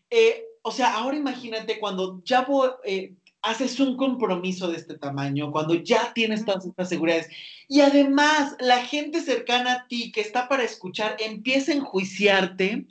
[0.09, 2.45] eh, o sea, ahora imagínate cuando ya
[2.83, 3.13] eh,
[3.47, 7.29] haces un compromiso de este tamaño, cuando ya tienes todas estas seguridades
[7.67, 12.85] y además la gente cercana a ti que está para escuchar empieza a enjuiciarte.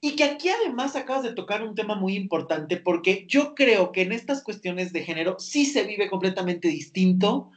[0.00, 4.00] Y que aquí además acabas de tocar un tema muy importante porque yo creo que
[4.00, 7.50] en estas cuestiones de género sí se vive completamente distinto,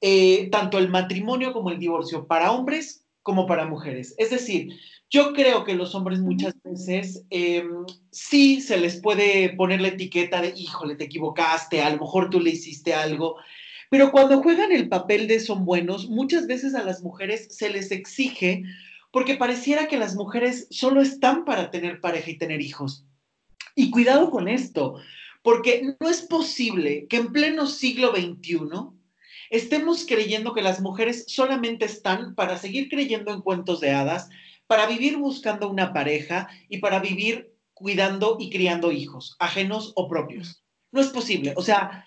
[0.00, 4.14] eh, tanto el matrimonio como el divorcio, para hombres como para mujeres.
[4.18, 4.78] Es decir,
[5.10, 10.42] yo creo que los hombres muchas veces em, sí se les puede poner la etiqueta
[10.42, 13.36] de, híjole, te equivocaste, a lo mejor tú le hiciste algo,
[13.90, 17.90] pero cuando juegan el papel de son buenos, muchas veces a las mujeres se les
[17.90, 18.64] exige
[19.10, 23.06] porque pareciera que las mujeres solo están para tener pareja y tener hijos.
[23.74, 24.96] Y cuidado con esto,
[25.42, 28.58] porque no es posible que en pleno siglo XXI
[29.50, 34.28] estemos creyendo que las mujeres solamente están para seguir creyendo en cuentos de hadas,
[34.68, 40.62] para vivir buscando una pareja y para vivir cuidando y criando hijos, ajenos o propios.
[40.92, 41.54] No es posible.
[41.56, 42.06] O sea,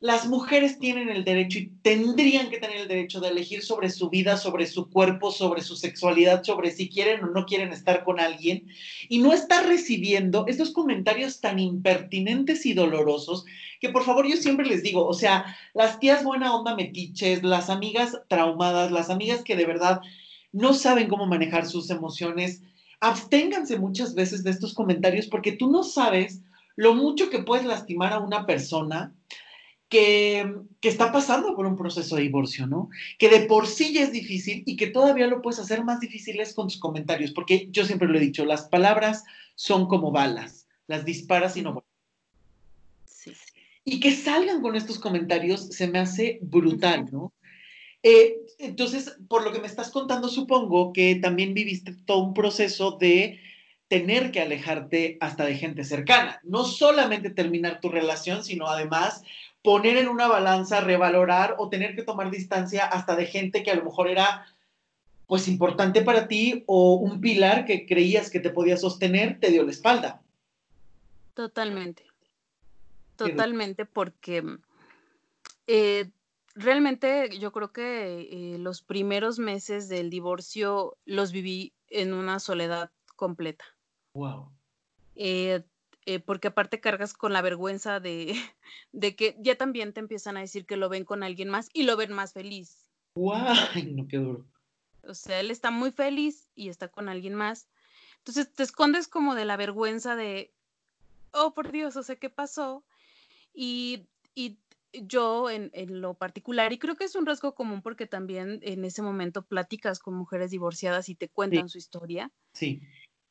[0.00, 4.08] las mujeres tienen el derecho y tendrían que tener el derecho de elegir sobre su
[4.08, 8.20] vida, sobre su cuerpo, sobre su sexualidad, sobre si quieren o no quieren estar con
[8.20, 8.68] alguien
[9.08, 13.44] y no estar recibiendo estos comentarios tan impertinentes y dolorosos
[13.80, 17.68] que por favor yo siempre les digo, o sea, las tías buena onda metiches, las
[17.68, 20.00] amigas traumadas, las amigas que de verdad
[20.52, 22.62] no saben cómo manejar sus emociones,
[23.00, 26.40] absténganse muchas veces de estos comentarios porque tú no sabes
[26.76, 29.12] lo mucho que puedes lastimar a una persona
[29.88, 32.90] que, que, está pasando por un proceso de divorcio, ¿no?
[33.18, 36.40] Que de por sí ya es difícil y que todavía lo puedes hacer más difícil
[36.40, 40.68] es con tus comentarios, porque yo siempre lo he dicho, las palabras son como balas,
[40.86, 41.84] las disparas y no
[43.06, 43.32] sí.
[43.84, 47.32] Y que salgan con estos comentarios se me hace brutal, ¿no?
[48.02, 52.92] Eh, entonces, por lo que me estás contando, supongo que también viviste todo un proceso
[52.92, 53.40] de
[53.88, 56.40] tener que alejarte hasta de gente cercana.
[56.44, 59.22] No solamente terminar tu relación, sino además
[59.62, 63.74] poner en una balanza, revalorar o tener que tomar distancia hasta de gente que a
[63.74, 64.46] lo mejor era
[65.26, 69.62] pues importante para ti o un pilar que creías que te podía sostener, te dio
[69.62, 70.22] la espalda.
[71.34, 72.04] Totalmente.
[73.16, 74.42] Totalmente, porque
[75.66, 76.08] eh,
[76.58, 82.90] realmente yo creo que eh, los primeros meses del divorcio los viví en una soledad
[83.16, 83.64] completa.
[84.12, 84.50] Wow.
[85.14, 85.62] Eh,
[86.06, 88.34] eh, porque aparte cargas con la vergüenza de,
[88.92, 91.84] de, que ya también te empiezan a decir que lo ven con alguien más y
[91.84, 92.90] lo ven más feliz.
[93.14, 93.34] ¡Wow!
[93.94, 94.44] No, qué duro.
[95.02, 97.68] O sea, él está muy feliz y está con alguien más.
[98.18, 100.52] Entonces te escondes como de la vergüenza de,
[101.32, 102.84] oh, por Dios, o sea, ¿qué pasó?
[103.54, 104.58] Y, y
[104.92, 105.70] yo en,
[106.00, 109.98] lo particular, y creo que es un rasgo común porque también en ese momento platicas
[109.98, 112.30] con mujeres divorciadas y te cuentan su historia.
[112.52, 112.82] Sí.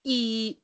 [0.04, 0.60] Y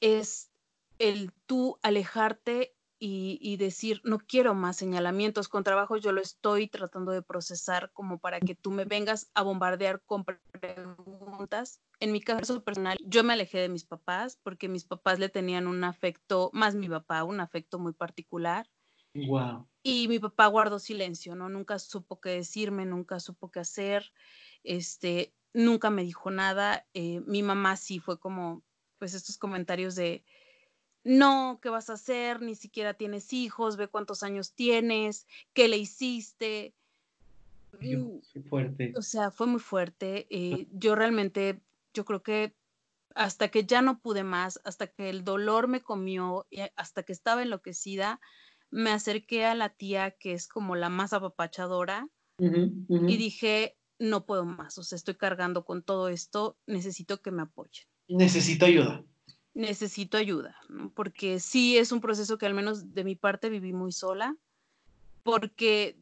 [0.00, 0.50] es
[0.98, 7.12] el tú alejarte y, decir, no quiero más señalamientos con trabajo, yo lo estoy tratando
[7.12, 11.80] de procesar como para que tú me vengas a bombardear con preguntas.
[11.98, 15.66] En mi caso personal, yo me alejé de mis papás porque mis papás le tenían
[15.66, 18.68] un afecto, más mi papá, un afecto muy particular.
[19.82, 21.48] Y mi papá guardó silencio, ¿no?
[21.48, 24.12] Nunca supo qué decirme, nunca supo qué hacer,
[24.62, 26.86] este, nunca me dijo nada.
[26.94, 28.62] Eh, mi mamá sí fue como,
[28.98, 30.22] pues estos comentarios de,
[31.02, 32.42] no, ¿qué vas a hacer?
[32.42, 36.74] Ni siquiera tienes hijos, ve cuántos años tienes, ¿qué le hiciste?
[37.80, 38.18] Mm,
[38.48, 38.92] fuerte.
[38.96, 40.26] O sea, fue muy fuerte.
[40.28, 41.60] Eh, yo realmente,
[41.94, 42.54] yo creo que
[43.14, 46.46] hasta que ya no pude más, hasta que el dolor me comió,
[46.76, 48.20] hasta que estaba enloquecida,
[48.70, 54.46] me acerqué a la tía que es como la más apapachadora y dije, no puedo
[54.46, 57.84] más, o sea, estoy cargando con todo esto, necesito que me apoyen.
[58.08, 59.04] Necesito ayuda.
[59.52, 60.56] Necesito ayuda,
[60.94, 64.36] porque sí es un proceso que al menos de mi parte viví muy sola,
[65.22, 65.98] porque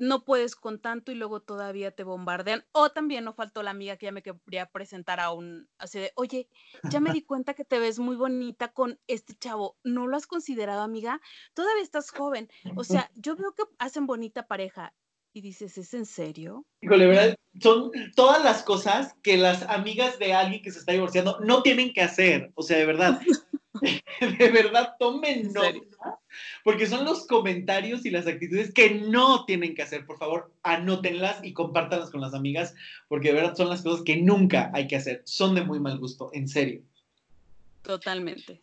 [0.00, 2.64] no puedes con tanto y luego todavía te bombardean.
[2.72, 6.12] O también no faltó la amiga que ya me quería presentar a un, así de,
[6.14, 6.48] oye,
[6.90, 9.76] ya me di cuenta que te ves muy bonita con este chavo.
[9.84, 11.20] ¿No lo has considerado, amiga?
[11.54, 12.48] Todavía estás joven.
[12.76, 14.94] O sea, yo veo que hacen bonita pareja.
[15.34, 16.64] Y dices, ¿es en serio?
[16.80, 17.36] Híjole, ¿verdad?
[17.60, 21.92] Son todas las cosas que las amigas de alguien que se está divorciando no tienen
[21.92, 22.50] que hacer.
[22.54, 23.20] O sea, de verdad.
[24.38, 26.17] de verdad, tomen nota,
[26.64, 30.06] porque son los comentarios y las actitudes que no tienen que hacer.
[30.06, 32.74] Por favor, anótenlas y compártanlas con las amigas,
[33.08, 35.22] porque de verdad son las cosas que nunca hay que hacer.
[35.24, 36.82] Son de muy mal gusto, en serio.
[37.82, 38.60] Totalmente.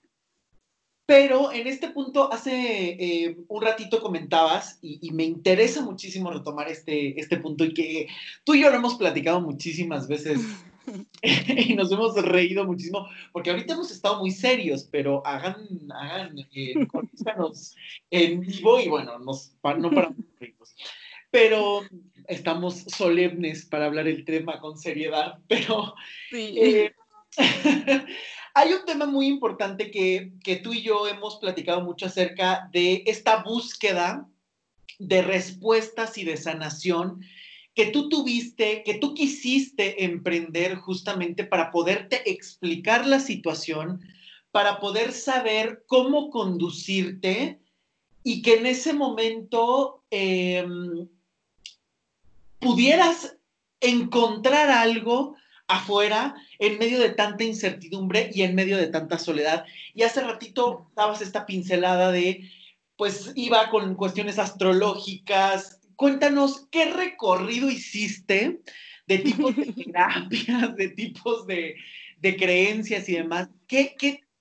[1.06, 7.20] Pero en este punto, hace eh, un ratito comentabas, y, me interesa muchísimo retomar este,
[7.20, 8.08] este punto, y que
[8.44, 10.40] tú y yo lo hemos platicado muchísimas veces
[11.22, 16.74] y nos hemos reído muchísimo, porque ahorita hemos estado muy serios, pero hagan, hagan, eh,
[18.12, 20.14] en vivo y bueno, nos, no para
[21.32, 21.82] Pero
[22.28, 25.94] estamos solemnes para hablar el tema con seriedad, pero
[26.32, 26.94] eh,
[28.54, 33.04] hay un tema muy importante que, que tú y yo hemos platicado mucho acerca de
[33.06, 34.30] esta búsqueda
[34.98, 37.22] de respuestas y de sanación
[37.76, 44.02] que tú tuviste, que tú quisiste emprender justamente para poderte explicar la situación,
[44.52, 47.60] para poder saber cómo conducirte
[48.24, 51.10] y que en ese momento em,
[52.60, 53.38] pudieras
[53.82, 55.36] encontrar algo
[55.68, 59.66] afuera en medio de tanta incertidumbre y en medio de tanta soledad.
[59.94, 62.50] Y hace ratito dabas esta pincelada de,
[62.96, 68.62] pues iba con cuestiones astrológicas, cuéntanos qué recorrido hiciste
[69.08, 71.76] de tipos de terapias, de tipos de,
[72.22, 73.50] creencias y demás.
[73.68, 73.96] ¿Qué,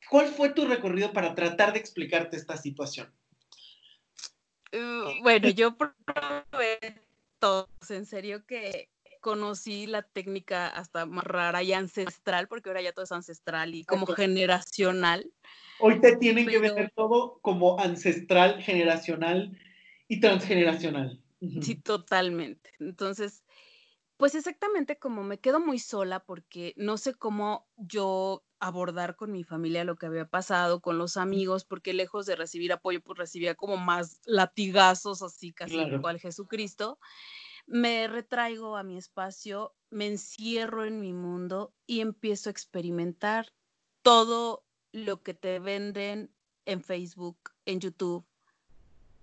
[0.09, 3.12] cuál fue tu recorrido para tratar de explicarte esta situación?
[4.73, 7.03] Uh, bueno, yo probé
[7.38, 8.88] todo, en serio que
[9.21, 13.85] conocí la técnica hasta más rara y ancestral, porque ahora ya todo es ancestral y
[13.85, 15.31] como generacional.
[15.79, 19.59] Hoy te tienen que ver todo como ancestral, generacional
[20.09, 21.24] y transgeneracional.
[21.62, 22.70] Sí, totalmente.
[22.78, 23.44] Entonces,
[24.16, 29.44] pues exactamente como me quedo muy sola porque no sé cómo yo abordar con mi
[29.44, 33.54] familia lo que había pasado, con los amigos, porque lejos de recibir apoyo, pues recibía
[33.54, 36.98] como más latigazos, así casi igual Jesucristo.
[37.66, 43.52] Me retraigo a mi espacio, me encierro en mi mundo y empiezo a experimentar
[44.02, 46.30] todo lo que te venden
[46.66, 48.24] en Facebook, en YouTube.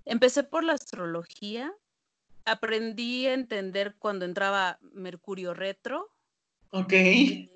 [0.05, 1.73] Empecé por la astrología,
[2.45, 6.09] aprendí a entender cuando entraba Mercurio retro.
[6.71, 6.93] Ok.
[6.93, 7.47] Eh,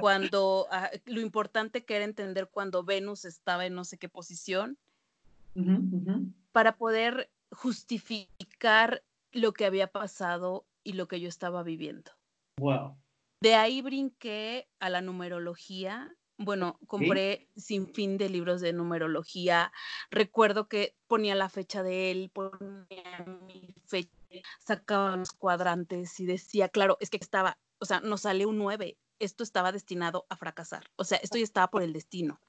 [0.00, 4.78] cuando ah, lo importante que era entender cuando Venus estaba en no sé qué posición.
[6.50, 12.10] Para poder justificar lo que había pasado y lo que yo estaba viviendo.
[12.58, 12.96] Wow.
[13.40, 16.16] De ahí brinqué a la numerología.
[16.36, 19.72] Bueno, compré sin fin de libros de numerología.
[20.10, 24.10] Recuerdo que ponía la fecha de él, ponía mi fecha
[24.60, 28.98] sacaba los cuadrantes y decía, claro, es que estaba, o sea, nos sale un 9,
[29.18, 32.40] esto estaba destinado a fracasar, o sea, esto ya estaba por el destino.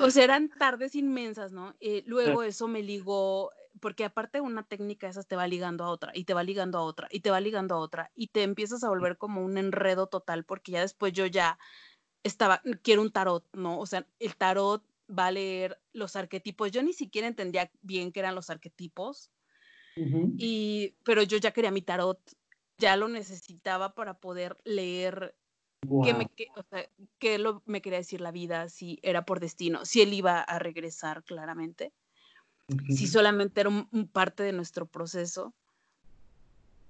[0.00, 1.74] O sea, eran tardes inmensas, ¿no?
[1.80, 3.50] Eh, luego eso me ligó,
[3.80, 6.82] porque aparte una técnica esas te va ligando a otra, y te va ligando a
[6.82, 10.06] otra, y te va ligando a otra, y te empiezas a volver como un enredo
[10.06, 11.58] total, porque ya después yo ya
[12.24, 13.78] estaba, quiero un tarot, ¿no?
[13.78, 16.72] O sea, el tarot va a leer los arquetipos.
[16.72, 19.30] Yo ni siquiera entendía bien qué eran los arquetipos
[20.36, 22.18] y, pero yo ya quería mi tarot,
[22.78, 25.36] ya lo necesitaba para poder leer
[26.02, 26.88] qué, me, o sea,
[27.18, 30.58] qué lo, me quería decir la vida, si era por destino, si él iba a
[30.58, 31.92] regresar claramente,
[32.88, 35.54] si solamente era un, parte de nuestro proceso.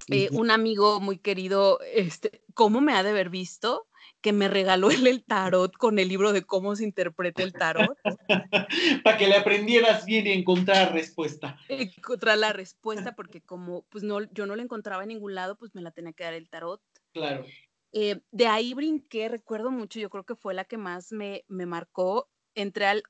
[0.09, 3.87] Eh, un amigo muy querido, este, ¿cómo me ha de haber visto?
[4.21, 7.99] Que me regaló él el tarot con el libro de cómo se interpreta el tarot.
[9.05, 11.59] Para que le aprendieras bien y encontrar respuesta.
[11.69, 15.75] Encontrar la respuesta, porque como pues no, yo no la encontraba en ningún lado, pues
[15.75, 16.81] me la tenía que dar el tarot.
[17.13, 17.45] Claro.
[17.93, 21.67] Eh, de ahí brinqué, recuerdo mucho, yo creo que fue la que más me, me
[21.67, 22.29] marcó.
[22.55, 23.03] Entré al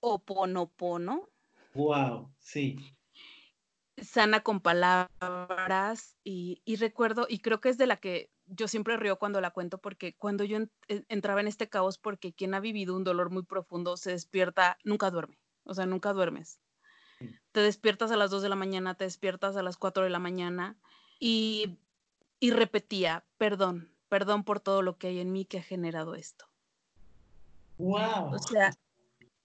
[0.00, 1.30] Oponopono.
[1.74, 2.76] Wow, sí.
[3.96, 8.96] Sana con palabras y, y, recuerdo, y creo que es de la que yo siempre
[8.96, 12.96] río cuando la cuento porque cuando yo entraba en este caos, porque quien ha vivido
[12.96, 16.60] un dolor muy profundo se despierta, nunca duerme, o sea, nunca duermes.
[17.52, 20.18] Te despiertas a las 2 de la mañana, te despiertas a las 4 de la
[20.18, 20.76] mañana
[21.18, 21.78] y,
[22.40, 26.46] y repetía, perdón, perdón por todo lo que hay en mí que ha generado esto.
[27.78, 28.34] Wow.
[28.34, 28.74] O sea,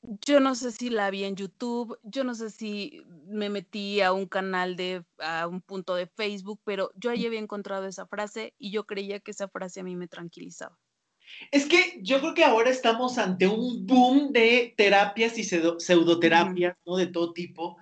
[0.01, 4.13] yo no sé si la vi en YouTube, yo no sé si me metí a
[4.13, 8.53] un canal de, a un punto de Facebook, pero yo ahí había encontrado esa frase
[8.57, 10.77] y yo creía que esa frase a mí me tranquilizaba.
[11.51, 16.95] Es que yo creo que ahora estamos ante un boom de terapias y pseudoterapias, ¿no?
[16.97, 17.77] De todo tipo.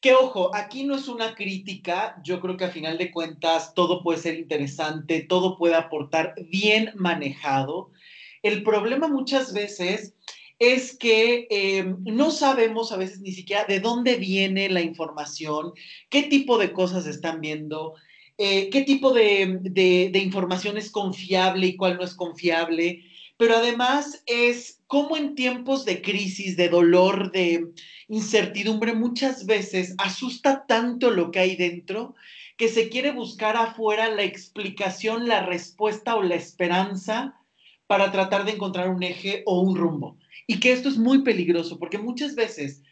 [0.00, 4.02] Que ojo, aquí no es una crítica, yo creo que a final de cuentas todo
[4.02, 7.90] puede ser interesante, todo puede aportar bien manejado.
[8.42, 10.14] El problema muchas veces
[10.72, 15.72] es que eh, no sabemos a veces ni siquiera de dónde viene la información,
[16.08, 17.94] qué tipo de cosas están viendo,
[18.38, 23.04] eh, qué tipo de, de, información es confiable y cuál no es confiable,
[23.36, 27.68] pero además es cómo en tiempos de crisis, de dolor, de
[28.08, 32.14] incertidumbre, muchas veces asusta tanto lo que hay dentro
[32.56, 37.40] que se quiere buscar afuera la explicación, la respuesta o la esperanza
[37.86, 40.16] para tratar de encontrar un eje o un rumbo.
[40.46, 42.82] Y que esto es muy peligroso porque muchas veces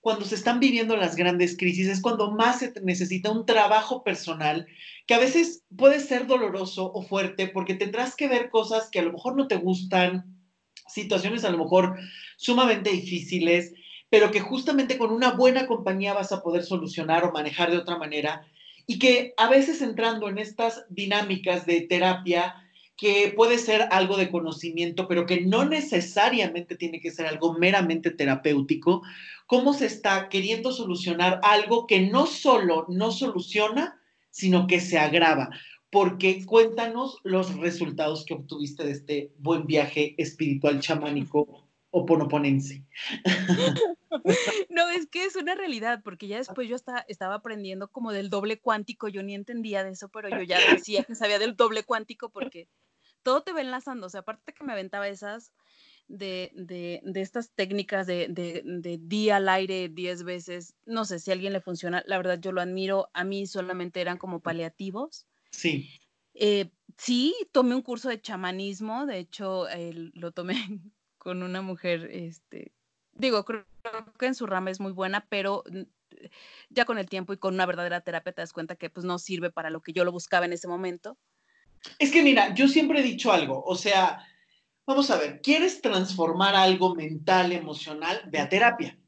[0.00, 4.66] cuando se están viviendo las grandes crisis es cuando más se necesita un trabajo personal
[5.06, 9.02] que a veces puede ser doloroso o fuerte porque tendrás que ver cosas que a
[9.02, 10.24] lo mejor no te gustan,
[10.88, 11.98] situaciones a lo mejor
[12.36, 13.72] sumamente difíciles,
[14.10, 17.96] pero que justamente con una buena compañía vas a poder solucionar o manejar de otra
[17.96, 18.46] manera
[18.86, 22.61] y que a veces entrando en estas dinámicas de terapia,
[22.96, 28.10] que puede ser algo de conocimiento, pero que no necesariamente tiene que ser algo meramente
[28.10, 29.02] terapéutico,
[29.46, 35.50] cómo se está queriendo solucionar algo que no solo no soluciona, sino que se agrava.
[35.90, 41.61] Porque cuéntanos los resultados que obtuviste de este buen viaje espiritual chamánico
[41.92, 42.84] o ponoponense.
[44.68, 48.28] No, es que es una realidad, porque ya después yo estaba, estaba aprendiendo como del
[48.28, 51.82] doble cuántico, yo ni entendía de eso, pero yo ya decía que sabía del doble
[51.84, 52.68] cuántico porque
[53.22, 55.52] todo te va enlazando, o sea, aparte que me aventaba esas,
[56.08, 61.30] de, de, de estas técnicas de, de, día al aire 10 veces, no sé si
[61.30, 65.26] a alguien le funciona, la verdad yo lo admiro, a mí solamente eran como paliativos.
[65.50, 65.88] Sí.
[66.34, 69.66] Eh, sí, tomé un curso de chamanismo, de hecho
[70.14, 70.56] lo tomé
[71.22, 72.72] con una mujer, este,
[73.12, 73.64] digo, creo
[74.18, 75.62] que en su rama es muy buena, pero
[76.68, 79.18] ya con el tiempo y con una verdadera terapia te das cuenta que pues no
[79.18, 81.16] sirve para lo que yo lo buscaba en ese momento.
[81.98, 84.26] Es que mira, yo siempre he dicho algo, o sea,
[84.84, 88.20] Vamos a ver, ¿quieres transformar algo mental, emocional?
[88.26, 88.98] Ve a terapia.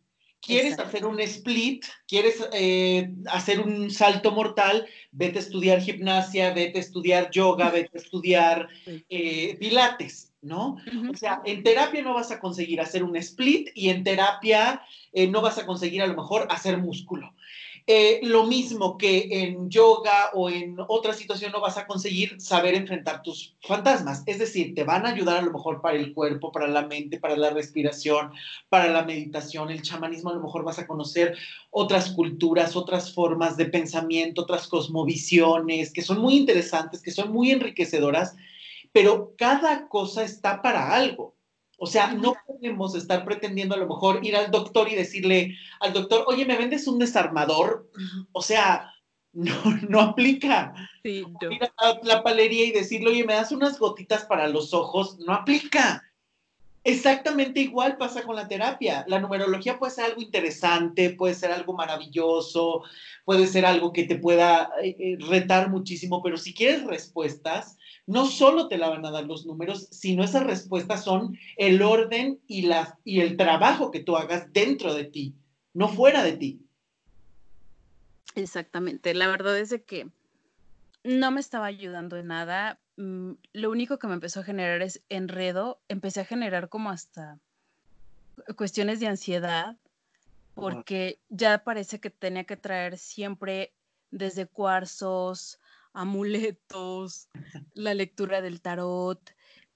[0.41, 1.85] ¿Quieres hacer un split?
[2.07, 4.87] ¿Quieres eh, hacer un salto mortal?
[5.11, 10.77] Vete a estudiar gimnasia, vete a estudiar yoga, vete a estudiar eh, pilates, ¿no?
[11.11, 14.83] O sea, en terapia no vas a conseguir hacer un split y en terapia
[15.13, 17.35] eh, no vas a conseguir a lo mejor hacer músculo.
[17.87, 22.75] Eh, lo mismo que en yoga o en otra situación no vas a conseguir saber
[22.75, 24.23] enfrentar tus fantasmas.
[24.25, 27.21] Es decir, te van a ayudar a lo mejor para el cuerpo, para la mente,
[27.21, 28.33] para la respiración,
[28.71, 30.31] para la meditación, el chamanismo.
[30.31, 31.37] A lo mejor vas a conocer
[31.71, 37.51] otras culturas, otras formas de pensamiento, otras cosmovisiones que son muy interesantes, que son muy
[37.51, 38.35] enriquecedoras,
[38.95, 41.35] pero cada cosa está para algo.
[41.79, 45.93] O sea, no podemos estar pretendiendo a lo mejor ir al doctor y decirle al
[45.93, 47.91] doctor, oye, ¿me vendes un desarmador?
[48.31, 48.95] O sea,
[49.33, 49.53] no,
[49.89, 50.73] no aplica.
[51.03, 55.19] Sí, Ir a la palería y decirle, oye, ¿me das unas gotitas para los ojos?
[55.19, 56.05] No aplica.
[56.85, 59.05] Exactamente igual pasa con la terapia.
[59.09, 62.85] La numerología puede ser algo interesante, puede ser algo maravilloso,
[63.25, 67.77] puede ser algo que te pueda eh, eh, retar muchísimo, pero si quieres respuestas,
[68.07, 72.41] no solo te la van a dar los números, sino esas respuestas son el orden
[72.47, 75.35] y, la, y el trabajo que tú hagas dentro de ti,
[75.73, 76.61] no fuera de ti.
[78.35, 79.15] Exactamente.
[79.15, 80.09] La verdad es que
[81.05, 82.81] no me estaba ayudando en nada.
[82.97, 85.81] Mm, lo único que me empezó a generar es enredo.
[85.89, 87.39] Empecé a generar como hasta
[88.57, 89.77] cuestiones de ansiedad,
[90.55, 93.73] porque ya parece que tenía que traer siempre
[94.11, 95.61] desde cuarzos,
[95.95, 97.29] amuletos,
[97.73, 99.21] la lectura del tarot,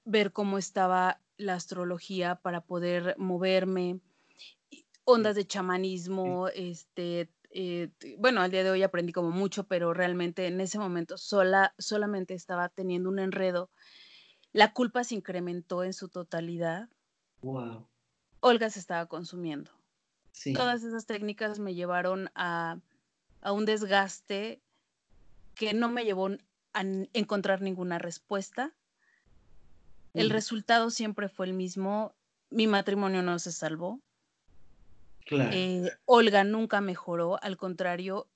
[0.05, 4.01] ver cómo estaba la astrología para poder moverme,
[5.05, 10.47] ondas de chamanismo, este, eh, bueno, al día de hoy aprendí como mucho, pero realmente
[10.47, 13.71] en ese momento sola, solamente estaba teniendo un enredo.
[14.53, 16.89] La culpa se incrementó en su totalidad.
[17.41, 17.89] Wow.
[18.41, 19.71] Olga se estaba consumiendo.
[20.55, 22.79] Todas esas técnicas me llevaron a,
[23.45, 24.62] un desgaste
[25.59, 26.29] que no me llevó
[26.73, 26.83] a
[27.13, 28.73] encontrar ninguna respuesta.
[30.15, 32.15] El resultado siempre fue el mismo.
[32.49, 34.01] Mi matrimonio no se salvó.
[35.31, 38.29] Eh, Olga nunca mejoró, al contrario,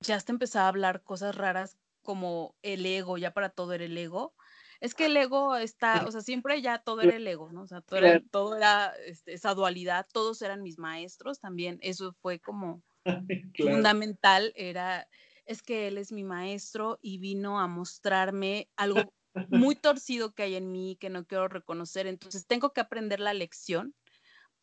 [0.00, 3.96] ya hasta empezaba a hablar cosas raras como el ego, ya para todo era el
[3.96, 4.34] ego.
[4.80, 7.62] Es que el ego está, o sea, siempre ya todo era el ego, ¿no?
[7.62, 12.82] O sea, todo era, este, esa dualidad, todos eran mis maestros también, eso fue como
[13.56, 15.08] fundamental, era,
[15.46, 19.12] es que él es mi maestro y vino a mostrarme algo
[19.50, 23.34] muy torcido que hay en mí que no quiero reconocer, entonces tengo que aprender la
[23.34, 23.94] lección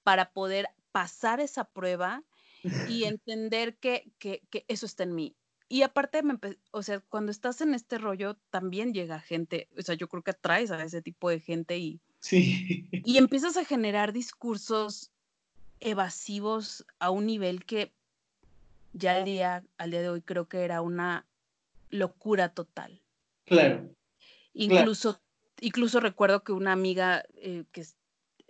[0.03, 2.23] para poder pasar esa prueba
[2.89, 4.11] y entender que,
[4.67, 5.35] eso está en mí.
[5.69, 6.21] Y aparte,
[6.71, 10.31] o sea, cuando estás en este rollo, también llega gente, o sea, yo creo que
[10.31, 12.89] atraes a ese tipo de gente y, sí.
[12.91, 15.11] y empiezas a generar discursos
[15.79, 17.93] evasivos a un nivel que
[18.93, 21.27] ya al día, al día de hoy creo que era una
[21.89, 23.01] locura total.
[23.45, 23.89] Claro.
[24.53, 25.21] Incluso,
[25.59, 27.85] incluso recuerdo que una amiga eh, que,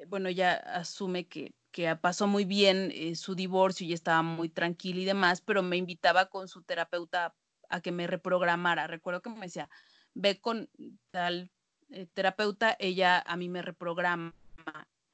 [0.07, 5.01] bueno, ella asume que que pasó muy bien eh, su divorcio y estaba muy tranquila
[5.01, 7.35] y demás, pero me invitaba con su terapeuta
[7.67, 8.85] a que me reprogramara.
[8.85, 9.67] Recuerdo que me decía,
[10.13, 10.69] ve con
[11.09, 11.51] tal
[11.89, 14.35] eh, terapeuta, ella a mí me reprograma.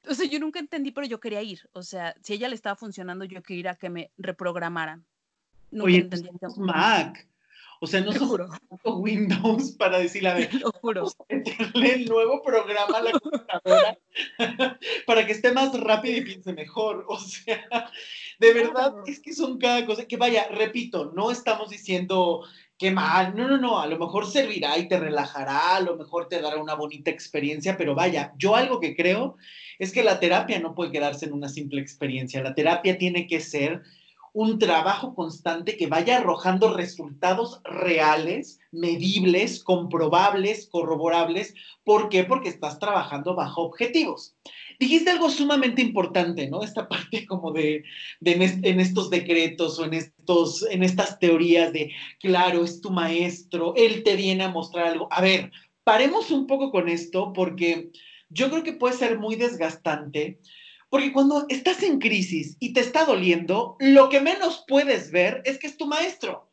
[0.07, 1.69] O sea, yo nunca entendí, pero yo quería ir.
[1.71, 5.05] O sea, si ella le estaba funcionando, yo quería ir a que me reprogramaran.
[5.71, 6.29] Nunca Oye, entendí.
[6.57, 7.29] Mac.
[7.81, 8.41] O sea, no somos
[8.83, 11.07] Windows para decirle, a ver, Lo juro.
[11.29, 13.97] meterle el nuevo programa a la computadora
[15.07, 17.05] para que esté más rápido y piense mejor.
[17.09, 17.91] O sea,
[18.39, 22.43] de verdad es que son cada cosa, que vaya, repito, no estamos diciendo
[22.77, 26.27] que mal, no, no, no, a lo mejor servirá y te relajará, a lo mejor
[26.27, 29.35] te dará una bonita experiencia, pero vaya, yo algo que creo
[29.79, 33.41] es que la terapia no puede quedarse en una simple experiencia, la terapia tiene que
[33.41, 33.83] ser
[34.33, 41.53] un trabajo constante que vaya arrojando resultados reales, medibles, comprobables, corroborables.
[41.83, 42.23] ¿Por qué?
[42.23, 44.35] Porque estás trabajando bajo objetivos.
[44.79, 46.63] Dijiste algo sumamente importante, ¿no?
[46.63, 47.83] Esta parte como de,
[48.21, 54.03] en, estos decretos o en, estos, en estas teorías de, claro, es tu maestro, él
[54.03, 55.07] te viene a mostrar algo.
[55.11, 55.51] A ver,
[55.83, 57.91] paremos un poco con esto porque
[58.29, 60.39] yo creo que puede ser muy desgastante
[60.89, 65.59] porque cuando estás en crisis y te está doliendo, lo que menos puedes ver es
[65.59, 66.49] que es tu maestro.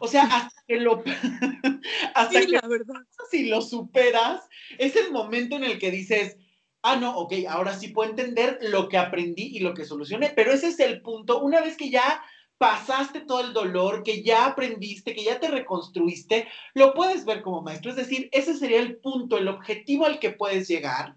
[0.00, 1.02] O sea, hasta que lo,
[2.14, 2.94] hasta que la verdad.
[3.30, 4.42] si lo superas,
[4.78, 6.36] es el momento en el que dices,
[6.82, 10.52] ah, no, ok, ahora sí puedo entender lo que aprendí y lo que solucioné, pero
[10.52, 12.22] ese es el punto, una vez que ya
[12.58, 17.60] pasaste todo el dolor, que ya aprendiste, que ya te reconstruiste, lo puedes ver como
[17.60, 17.90] maestro.
[17.90, 21.16] Es decir, ese sería el punto, el objetivo al que puedes llegar,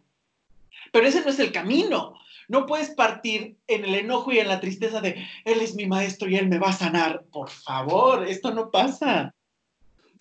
[0.91, 2.16] pero ese no es el camino.
[2.47, 6.29] No puedes partir en el enojo y en la tristeza de, Él es mi maestro
[6.29, 7.23] y Él me va a sanar.
[7.31, 9.33] Por favor, esto no pasa.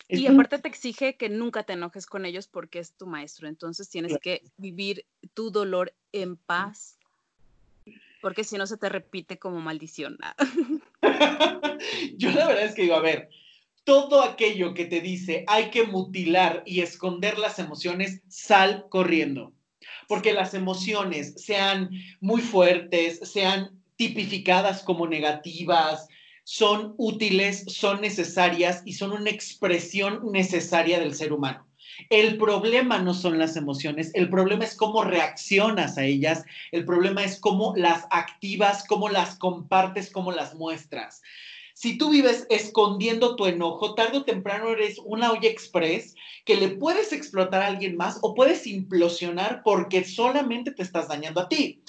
[0.08, 3.48] Y aparte te exige que nunca te enojes con ellos porque es tu maestro.
[3.48, 6.98] Entonces tienes que vivir tu dolor en paz,
[8.20, 10.18] porque si no se te repite como maldición.
[12.16, 13.30] Yo la verdad es que digo, a ver,
[13.84, 19.52] todo aquello que te dice hay que mutilar y esconder las emociones, sal corriendo
[20.08, 21.90] porque las emociones sean
[22.20, 26.08] muy fuertes, sean tipificadas como negativas,
[26.44, 31.66] son útiles, son necesarias y son una expresión necesaria del ser humano.
[32.10, 37.24] El problema no son las emociones, el problema es cómo reaccionas a ellas, el problema
[37.24, 41.22] es cómo las activas, cómo las compartes, cómo las muestras.
[41.74, 46.14] Si tú vives escondiendo tu enojo, tarde o temprano eres una olla express
[46.44, 51.40] que le puedes explotar a alguien más o puedes implosionar porque solamente te estás dañando
[51.40, 51.82] a ti.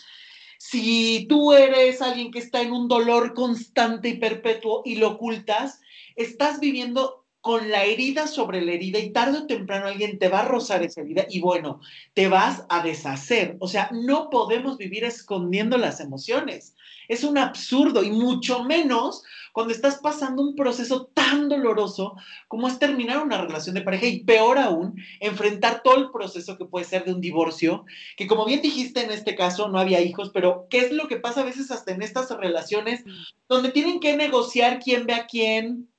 [0.57, 5.79] Si tú eres alguien que está en un dolor constante y perpetuo y lo ocultas,
[6.15, 10.39] estás viviendo con la herida sobre la herida y tarde o temprano alguien te va
[10.39, 11.79] a rozar esa herida y bueno,
[12.15, 13.55] te vas a deshacer.
[13.59, 16.73] O sea, no podemos vivir escondiendo las emociones.
[17.07, 19.21] Es un absurdo y mucho menos
[19.53, 22.15] cuando estás pasando un proceso tan doloroso
[22.47, 26.65] como es terminar una relación de pareja y peor aún, enfrentar todo el proceso que
[26.65, 27.85] puede ser de un divorcio,
[28.17, 31.17] que como bien dijiste en este caso no había hijos, pero ¿qué es lo que
[31.17, 33.03] pasa a veces hasta en estas relaciones
[33.47, 35.89] donde tienen que negociar quién ve a quién?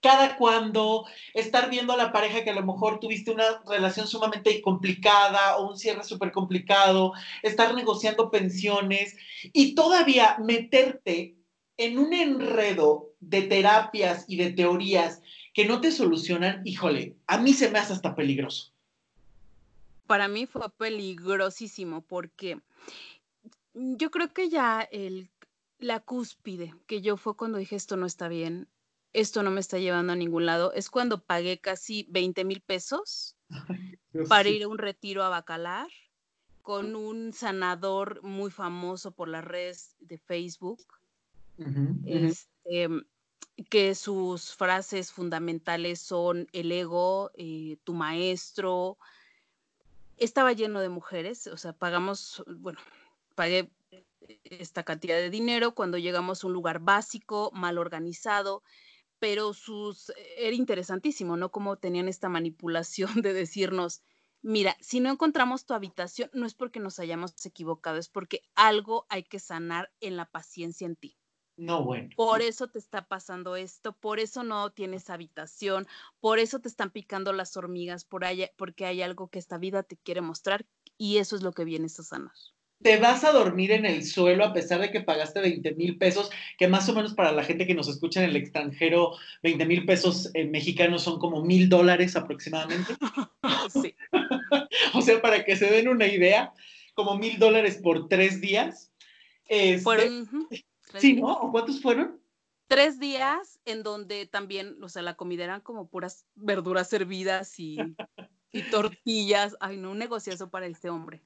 [0.00, 4.60] Cada cuando, estar viendo a la pareja que a lo mejor tuviste una relación sumamente
[4.62, 9.16] complicada o un cierre súper complicado, estar negociando pensiones
[9.52, 11.36] y todavía meterte
[11.76, 15.20] en un enredo de terapias y de teorías
[15.52, 18.72] que no te solucionan, híjole, a mí se me hace hasta peligroso.
[20.06, 22.60] Para mí fue peligrosísimo porque
[23.74, 25.28] yo creo que ya el,
[25.78, 28.68] la cúspide que yo fue cuando dije esto no está bien,
[29.16, 33.34] esto no me está llevando a ningún lado, es cuando pagué casi 20 mil pesos
[34.28, 35.88] para ir a un retiro a Bacalar
[36.60, 40.84] con un sanador muy famoso por las redes de Facebook.
[42.04, 42.88] Este,
[43.70, 48.98] que sus frases fundamentales son el ego, eh, tu maestro.
[50.18, 52.80] Estaba lleno de mujeres, o sea, pagamos, bueno,
[53.34, 53.70] pagué
[54.44, 58.62] esta cantidad de dinero cuando llegamos a un lugar básico, mal organizado,
[59.18, 61.50] pero sus era interesantísimo, ¿no?
[61.50, 64.02] Como tenían esta manipulación de decirnos,
[64.42, 69.06] mira, si no encontramos tu habitación, no es porque nos hayamos equivocado, es porque algo
[69.08, 71.18] hay que sanar en la paciencia en ti.
[71.56, 72.10] No, bueno.
[72.14, 75.86] Por eso te está pasando esto, por eso no tienes habitación,
[76.20, 78.24] por eso te están picando las hormigas, por
[78.56, 80.66] porque hay algo que esta vida te quiere mostrar
[80.98, 82.32] y eso es lo que vienes a sanar.
[82.82, 86.30] Te vas a dormir en el suelo a pesar de que pagaste 20 mil pesos,
[86.58, 89.12] que más o menos para la gente que nos escucha en el extranjero,
[89.42, 92.94] 20 mil pesos mexicanos son como mil dólares aproximadamente.
[93.82, 93.94] sí.
[94.94, 96.52] o sea, para que se den una idea,
[96.94, 98.92] como mil dólares por tres días.
[99.46, 100.24] Este,
[100.98, 101.50] Sí, ¿no?
[101.50, 102.20] ¿Cuántos fueron?
[102.68, 107.76] Tres días en donde también, o sea, la comida eran como puras verduras servidas y,
[108.52, 109.56] y tortillas.
[109.60, 111.22] Ay, no, un negociazo para este hombre.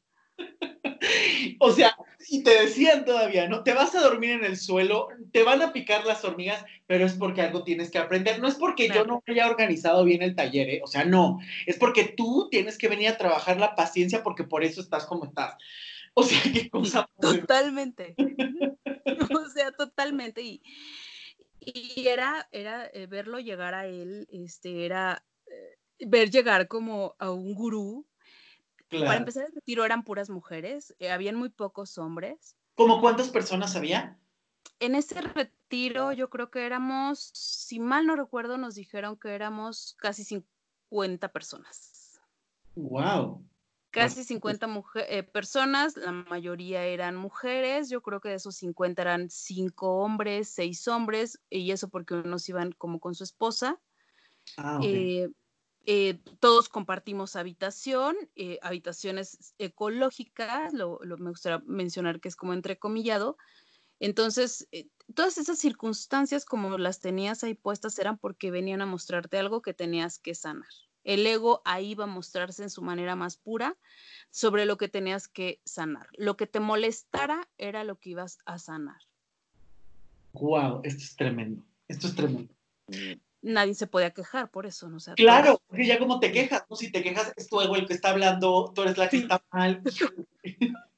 [1.58, 1.96] O sea,
[2.28, 3.62] y te decían todavía, ¿no?
[3.62, 7.14] Te vas a dormir en el suelo, te van a picar las hormigas, pero es
[7.14, 8.40] porque algo tienes que aprender.
[8.40, 10.80] No es porque yo no haya organizado bien el taller, ¿eh?
[10.82, 11.38] O sea, no.
[11.66, 15.24] Es porque tú tienes que venir a trabajar la paciencia porque por eso estás como
[15.24, 15.56] estás.
[16.14, 17.08] O sea, qué cosa.
[17.20, 18.14] Totalmente.
[19.34, 20.42] o sea, totalmente.
[20.42, 20.62] Y,
[21.60, 27.30] y era, era eh, verlo llegar a él, este, era eh, ver llegar como a
[27.30, 28.06] un gurú.
[28.90, 32.56] Para empezar el retiro eran puras mujeres, eh, habían muy pocos hombres.
[32.74, 34.18] ¿Cómo cuántas personas había?
[34.80, 39.94] En ese retiro yo creo que éramos, si mal no recuerdo, nos dijeron que éramos
[39.98, 42.20] casi 50 personas.
[42.74, 43.44] Wow.
[43.90, 44.68] Casi 50
[45.08, 50.48] eh, personas, la mayoría eran mujeres, yo creo que de esos 50 eran 5 hombres,
[50.48, 53.80] 6 hombres, y eso porque unos iban como con su esposa.
[54.56, 55.28] Ah, eh,
[55.86, 58.16] eh, todos compartimos habitación,
[58.62, 63.36] habitaciones ecológicas, lo, me gustaría mencionar que es como entrecomillado.
[63.98, 64.68] Entonces,
[65.14, 69.74] todas esas circunstancias como las tenías ahí puestas eran porque venían a mostrarte algo que
[69.74, 70.68] tenías que sanar.
[71.04, 73.76] El ego ahí va a mostrarse en su manera más pura
[74.30, 76.08] sobre lo que tenías que sanar.
[76.16, 79.00] Lo que te molestara era lo que ibas a sanar.
[80.32, 81.64] Wow, esto es tremendo.
[81.88, 82.54] Esto es tremendo.
[83.42, 84.98] Nadie se podía quejar por eso, ¿no?
[85.16, 86.76] claro, porque ya como te quejas, ¿no?
[86.76, 89.42] Si te quejas es tu ego el que está hablando, tú eres la que está
[89.50, 89.82] mal.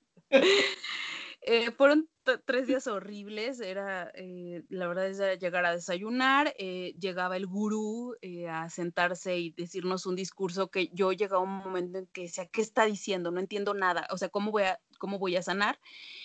[1.44, 2.08] Eh, fueron
[2.44, 8.14] tres días horribles, era, eh, la verdad es llegar a desayunar, eh, llegaba el gurú
[8.48, 12.46] a sentarse y decirnos un discurso que yo llegaba a un momento en que decía,
[12.46, 13.32] ¿qué está diciendo?
[13.32, 15.80] No entiendo nada, o sea, ¿cómo voy a, cómo voy a sanar?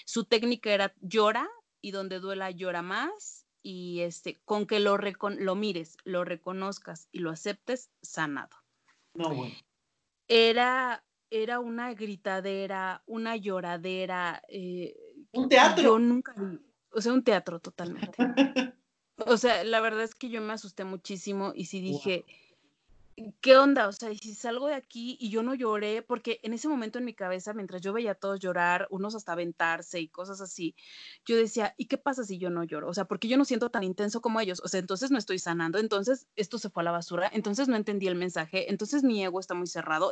[0.06, 1.50] Su técnica era llora
[1.82, 7.20] y donde duela llora más y este, con que lo, lo mires, lo reconozcas y
[7.20, 8.56] lo aceptes, sanado.
[9.14, 9.56] No, bueno.
[10.30, 14.42] Era era una gritadera, una lloradera.
[14.48, 14.96] Eh,
[15.34, 15.84] un teatro.
[15.84, 16.34] Yo nunca
[16.92, 18.18] o sea, un teatro totalmente.
[19.18, 22.24] o sea, la verdad es que yo me asusté muchísimo y sí dije,
[23.42, 23.88] ¿qué onda?
[23.88, 27.06] O sea, si salgo de aquí y yo no lloré, porque en ese momento en
[27.06, 30.76] mi cabeza, mientras yo veía a todos llorar, unos hasta aventarse y cosas así,
[31.26, 32.88] yo decía, ¿y qué pasa si yo no lloro?
[32.90, 34.62] O sea, porque yo no siento tan intenso como ellos.
[34.64, 37.76] O sea, entonces no estoy sanando, entonces esto se fue a la basura, entonces no
[37.76, 40.12] entendí el mensaje, entonces mi ego está muy cerrado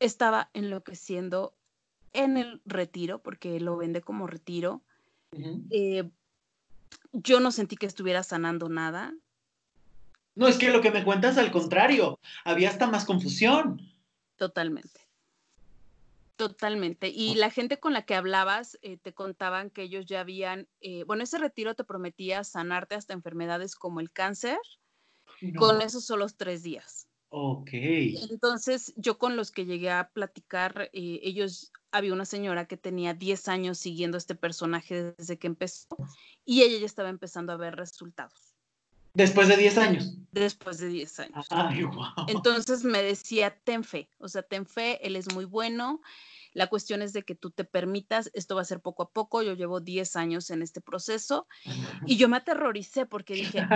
[0.00, 1.54] estaba enloqueciendo
[2.12, 4.82] en el retiro, porque lo vende como retiro.
[5.70, 6.10] Eh,
[7.12, 9.14] yo no sentí que estuviera sanando nada.
[10.34, 13.80] No, es que lo que me cuentas al contrario, había hasta más confusión.
[14.36, 15.00] Totalmente.
[16.36, 17.08] Totalmente.
[17.08, 21.04] Y la gente con la que hablabas eh, te contaban que ellos ya habían, eh,
[21.04, 24.58] bueno, ese retiro te prometía sanarte hasta enfermedades como el cáncer,
[25.56, 27.06] con esos solos tres días.
[27.28, 27.70] Ok.
[27.72, 33.14] Entonces, yo con los que llegué a platicar, eh, ellos, había una señora que tenía
[33.14, 35.96] 10 años siguiendo a este personaje desde que empezó
[36.44, 38.53] y ella ya estaba empezando a ver resultados.
[39.14, 40.16] Después de 10 años.
[40.32, 41.46] Después de 10 años.
[41.50, 42.26] Ay, wow.
[42.26, 46.00] Entonces me decía, ten fe, o sea, ten fe, él es muy bueno.
[46.52, 49.42] La cuestión es de que tú te permitas, esto va a ser poco a poco,
[49.42, 51.46] yo llevo 10 años en este proceso
[52.06, 53.66] y yo me aterroricé porque dije,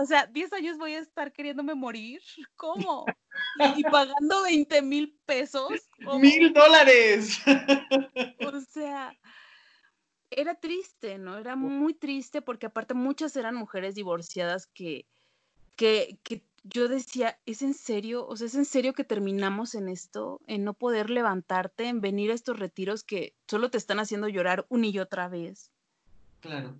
[0.00, 2.20] o sea, 10 años voy a estar queriéndome morir,
[2.54, 3.04] ¿cómo?
[3.76, 5.70] Y, pagando 20 mil pesos.
[6.20, 7.38] ¡Mil dólares!
[8.46, 9.14] O sea,
[10.30, 11.38] era triste, ¿no?
[11.38, 15.06] Era muy triste porque aparte muchas eran mujeres divorciadas que,
[15.76, 18.26] que, que yo decía, ¿es en serio?
[18.26, 20.40] O sea, ¿es en serio que terminamos en esto?
[20.46, 24.66] En no poder levantarte, en venir a estos retiros que solo te están haciendo llorar
[24.68, 25.70] una y otra vez.
[26.40, 26.74] Claro.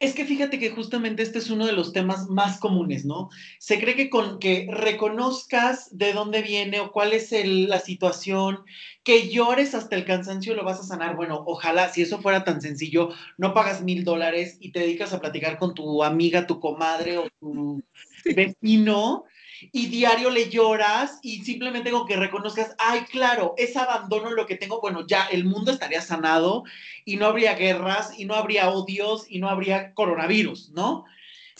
[0.00, 3.28] Es que fíjate que justamente este es uno de los temas más comunes, ¿no?
[3.58, 8.64] Se cree que con que reconozcas de dónde viene o cuál es la situación,
[9.04, 11.16] que llores hasta el cansancio lo vas a sanar.
[11.16, 15.20] Bueno, ojalá si eso fuera tan sencillo, no pagas mil dólares y te dedicas a
[15.20, 17.82] platicar con tu amiga, tu comadre o tu
[18.24, 19.24] vecino
[19.72, 24.56] y diario le lloras y simplemente con que reconozcas, ay, claro, es abandono lo que
[24.56, 26.64] tengo, bueno, ya el mundo estaría sanado
[27.04, 31.04] y no habría guerras y no habría odios y no habría coronavirus, ¿no?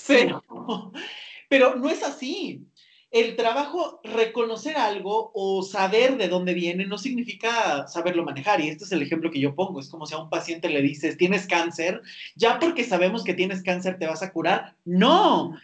[0.07, 0.42] Pero,
[1.49, 2.66] pero no es así.
[3.12, 8.61] El trabajo, reconocer algo o saber de dónde viene no significa saberlo manejar.
[8.61, 9.80] Y este es el ejemplo que yo pongo.
[9.80, 12.03] Es como si a un paciente le dices, tienes cáncer,
[12.34, 14.74] ya porque sabemos que tienes cáncer te vas a curar.
[14.84, 15.57] No,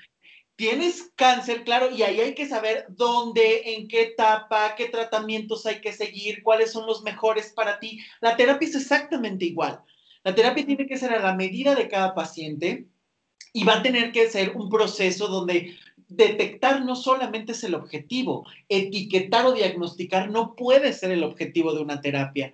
[0.57, 5.81] tienes cáncer, claro, y ahí hay que saber dónde, en qué etapa, qué tratamientos hay
[5.81, 8.01] que seguir, cuáles son los mejores para ti.
[8.21, 9.81] La terapia es exactamente igual.
[10.25, 12.87] La terapia tiene que ser a la medida de cada paciente
[13.53, 15.77] y va a tener que ser un proceso donde
[16.09, 21.83] detectar no solamente es el objetivo, etiquetar o diagnosticar no puede ser el objetivo de
[21.83, 22.53] una terapia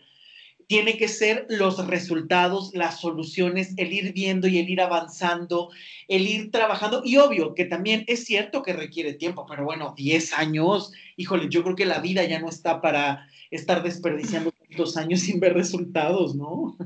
[0.69, 5.71] tiene que ser los resultados, las soluciones, el ir viendo y el ir avanzando,
[6.09, 7.01] el ir trabajando.
[7.05, 11.65] Y obvio que también es cierto que requiere tiempo, pero bueno, 10 años, híjole, yo
[11.65, 16.37] creo que la vida ya no está para estar desperdiciando tantos años sin ver resultados,
[16.37, 16.77] ¿no?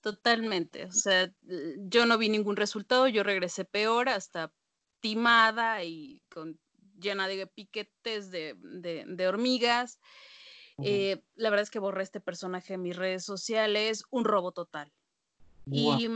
[0.00, 0.86] Totalmente.
[0.86, 1.32] O sea,
[1.78, 4.52] yo no vi ningún resultado, yo regresé peor, hasta
[4.98, 6.58] timada y con,
[7.00, 10.00] llena de piquetes de, de hormigas.
[10.78, 14.92] Eh, la verdad es que borré este personaje en mis redes sociales, un robo total.
[15.70, 16.08] Y,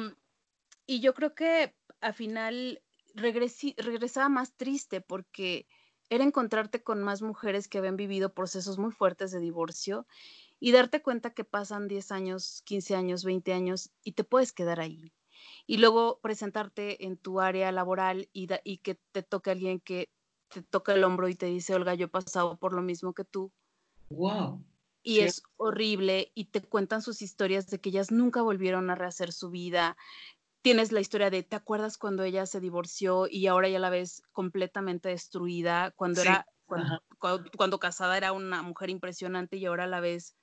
[0.86, 2.82] y, yo creo que al final
[3.14, 5.66] regresaba más triste porque
[6.11, 10.07] era encontrarte con más mujeres que habían vivido procesos muy fuertes de divorcio
[10.59, 14.80] y darte cuenta que pasan 10 años, 15 años, 20 años y te puedes quedar
[14.80, 15.12] ahí.
[15.66, 20.09] Y luego presentarte en tu área laboral y, y que te toque alguien que
[20.48, 23.24] te toca el hombro y te dice, Olga, yo he pasado por lo mismo que
[23.24, 23.52] tú
[24.11, 24.64] Wow.
[25.02, 29.32] Y es horrible y te cuentan sus historias de que ellas nunca volvieron a rehacer
[29.32, 29.96] su vida.
[30.62, 34.24] Tienes la historia de, ¿te acuerdas cuando ella se divorció y ahora ya la ves
[34.32, 35.92] completamente destruida?
[35.92, 36.44] Cuando era,
[37.52, 40.34] cuando, casada era una mujer impresionante y ahora la ves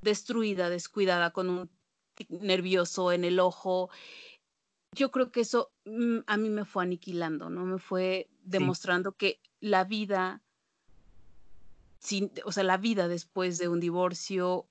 [0.00, 1.70] destruida, descuidada, con un
[2.28, 3.90] nervioso en el ojo.
[4.92, 7.64] Yo creo que eso mm, a mí me fue aniquilando, ¿no?
[7.64, 10.43] Me fue demostrando que la vida
[12.44, 14.68] o sea, la vida después de un divorcio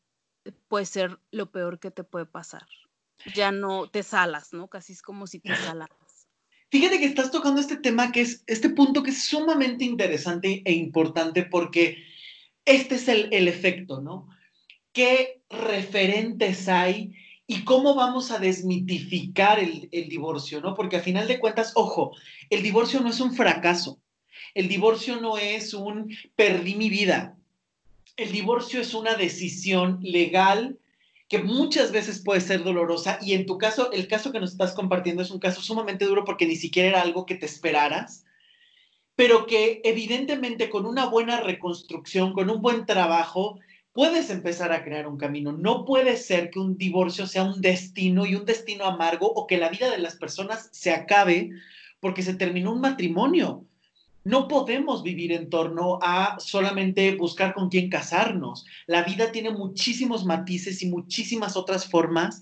[0.67, 2.67] puede ser lo peor que te puede pasar.
[3.33, 4.67] Ya no te salas, ¿no?
[4.67, 5.89] Casi es como si te salas.
[6.71, 10.73] Fíjate que estás tocando este tema que es, este punto que es sumamente interesante e
[10.73, 11.97] importante porque
[12.65, 14.27] este es el, el efecto, ¿no?
[14.91, 17.15] ¿Qué referentes hay
[17.45, 20.73] y cómo vamos a desmitificar el, el divorcio, ¿no?
[20.73, 22.15] Porque a final de cuentas, ojo,
[22.49, 24.02] el divorcio no es un fracaso.
[24.53, 27.35] El divorcio no es un perdí mi vida.
[28.17, 30.77] El divorcio es una decisión legal
[31.27, 34.73] que muchas veces puede ser dolorosa y en tu caso, el caso que nos estás
[34.73, 38.25] compartiendo es un caso sumamente duro porque ni siquiera era algo que te esperaras,
[39.15, 43.59] pero que evidentemente con una buena reconstrucción, con un buen trabajo,
[43.93, 45.51] puedes empezar a crear un camino.
[45.51, 49.57] No puede ser que un divorcio sea un destino y un destino amargo o que
[49.57, 51.49] la vida de las personas se acabe
[51.99, 53.65] porque se terminó un matrimonio
[54.23, 58.65] no podemos vivir en torno a solamente buscar con quién casarnos.
[58.87, 62.41] La vida tiene muchísimos matices y muchísimas otras formas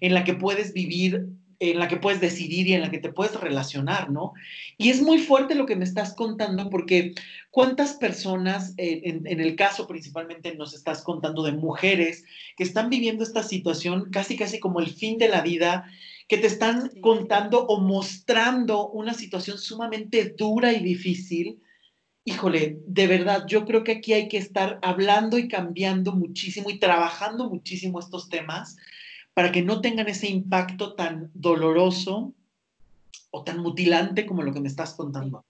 [0.00, 1.26] en la que puedes vivir,
[1.58, 4.32] en la que puedes decidir y en la que te puedes relacionar, ¿no?
[4.76, 7.14] Y es muy fuerte lo que me estás contando porque
[7.50, 12.24] cuántas personas, en, en el caso principalmente nos estás contando de mujeres
[12.56, 15.86] que están viviendo esta situación casi, casi como el fin de la vida
[16.32, 21.60] que te están contando o mostrando una situación sumamente dura y difícil,
[22.24, 26.78] híjole, de verdad, yo creo que aquí hay que estar hablando y cambiando muchísimo y
[26.78, 28.78] trabajando muchísimo estos temas
[29.34, 32.32] para que no tengan ese impacto tan doloroso
[33.30, 35.44] o tan mutilante como lo que me estás contando.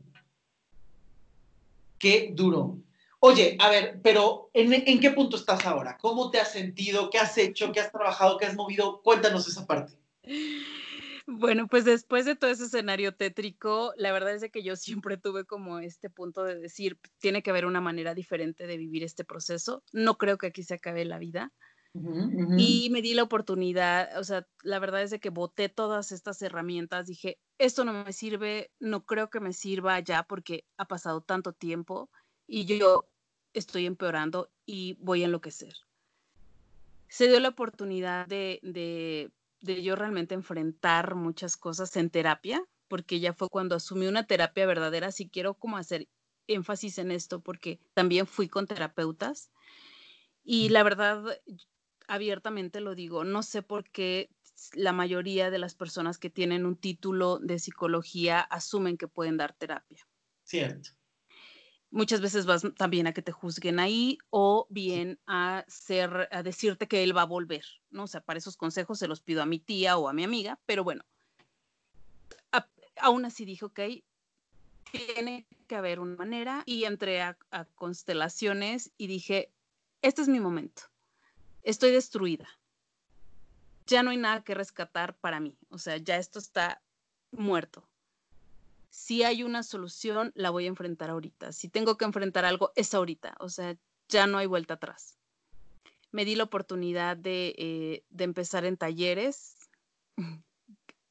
[1.96, 2.78] Qué duro.
[3.20, 5.96] Oye, a ver, pero ¿en, qué punto estás ahora?
[5.96, 7.08] ¿Cómo te has sentido?
[7.08, 7.70] ¿Qué has hecho?
[7.70, 8.36] ¿Qué has trabajado?
[8.36, 9.00] ¿Qué has movido?
[9.04, 10.01] Cuéntanos esa parte.
[11.26, 15.44] Bueno, pues después de todo ese escenario tétrico, la verdad es que yo siempre tuve
[15.44, 19.84] como este punto de decir, tiene que haber una manera diferente de vivir este proceso.
[19.92, 21.52] No creo que aquí se acabe la vida.
[22.56, 26.40] Y me di la oportunidad, o sea, la verdad es de que boté todas estas
[26.40, 31.20] herramientas, dije, esto no me sirve, no creo que me sirva ya porque ha pasado
[31.20, 32.08] tanto tiempo
[32.46, 33.10] y yo
[33.52, 35.74] estoy empeorando y voy a enloquecer.
[37.08, 39.30] Se dio la oportunidad de, de,
[39.62, 44.66] de yo realmente enfrentar muchas cosas en terapia, porque ya fue cuando asumí una terapia
[44.66, 46.08] verdadera, si quiero como hacer
[46.48, 49.50] énfasis en esto, porque también fui con terapeutas.
[50.44, 51.24] Y la verdad,
[52.08, 54.28] abiertamente lo digo, no sé por qué
[54.74, 59.54] la mayoría de las personas que tienen un título de psicología asumen que pueden dar
[59.54, 60.06] terapia.
[60.44, 60.90] Cierto.
[61.92, 66.88] Muchas veces vas también a que te juzguen ahí o bien a ser a decirte
[66.88, 68.04] que él va a volver, ¿no?
[68.04, 70.58] O sea, para esos consejos se los pido a mi tía o a mi amiga,
[70.66, 71.04] pero bueno,
[72.96, 73.80] aún así dijo, ok,
[74.90, 77.36] tiene que haber una manera y entré a
[77.76, 79.52] constelaciones y dije,
[80.02, 80.82] este es mi momento
[81.62, 82.48] estoy destruida.
[83.86, 85.56] Ya no hay nada que rescatar para mí.
[85.70, 86.82] O sea, ya esto está
[87.30, 87.88] muerto.
[88.92, 91.52] Si hay una solución, la voy a enfrentar ahorita.
[91.52, 93.36] Si tengo que enfrentar algo, es ahorita.
[93.40, 93.74] O sea,
[94.10, 95.16] ya no hay vuelta atrás.
[96.10, 99.56] Me di la oportunidad de, eh, empezar en talleres.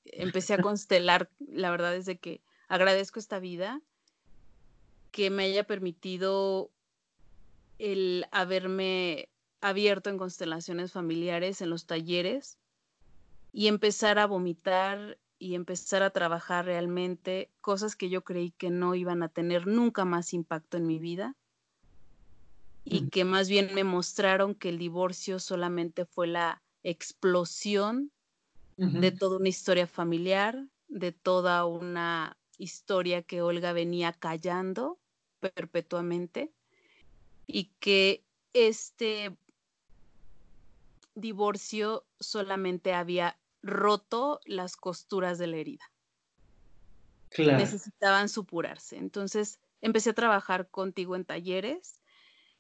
[0.05, 1.31] Empecé a constelar.
[1.39, 3.81] La verdad es de que agradezco esta vida
[5.11, 6.69] que me haya permitido
[7.79, 9.27] el haberme
[9.59, 12.59] abierto en constelaciones familiares, en los talleres,
[13.51, 18.93] y empezar a vomitar y empezar a trabajar realmente cosas que yo creí que no
[18.93, 21.35] iban a tener nunca más impacto en mi vida.
[22.83, 28.11] Y que más bien me mostraron que el divorcio solamente fue la explosión
[28.77, 34.99] de toda una historia familiar, de toda una historia que Olga venía callando
[35.39, 36.51] perpetuamente
[37.47, 38.23] y que
[38.53, 39.35] este
[41.15, 45.91] divorcio solamente había roto las costuras de la herida.
[47.37, 48.97] Necesitaban supurarse.
[48.97, 52.01] Entonces empecé a trabajar contigo en talleres.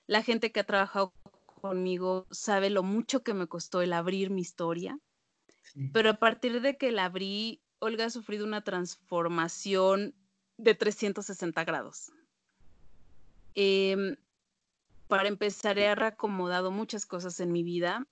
[0.07, 1.13] La gente que ha trabajado
[1.61, 4.99] conmigo sabe lo mucho que me costó el abrir mi historia.
[5.93, 10.13] Pero a partir de que la abrí, Olga ha sufrido una transformación
[10.57, 12.11] de 360 grados.
[13.55, 14.17] Em,
[15.07, 18.05] para empezar, he reacomodado muchas cosas en mi vida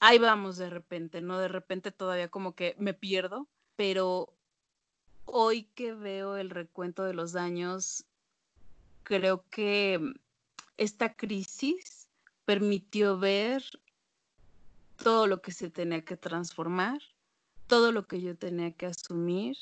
[0.00, 1.38] ahí vamos de repente, ¿no?
[1.38, 4.34] De repente todavía como que me pierdo, pero
[5.24, 8.04] hoy que veo el recuento de los daños,
[9.02, 10.00] creo que
[10.76, 12.08] esta crisis
[12.44, 13.62] permitió ver
[14.96, 17.00] todo lo que se tenía que transformar,
[17.66, 19.56] todo lo que yo tenía que asumir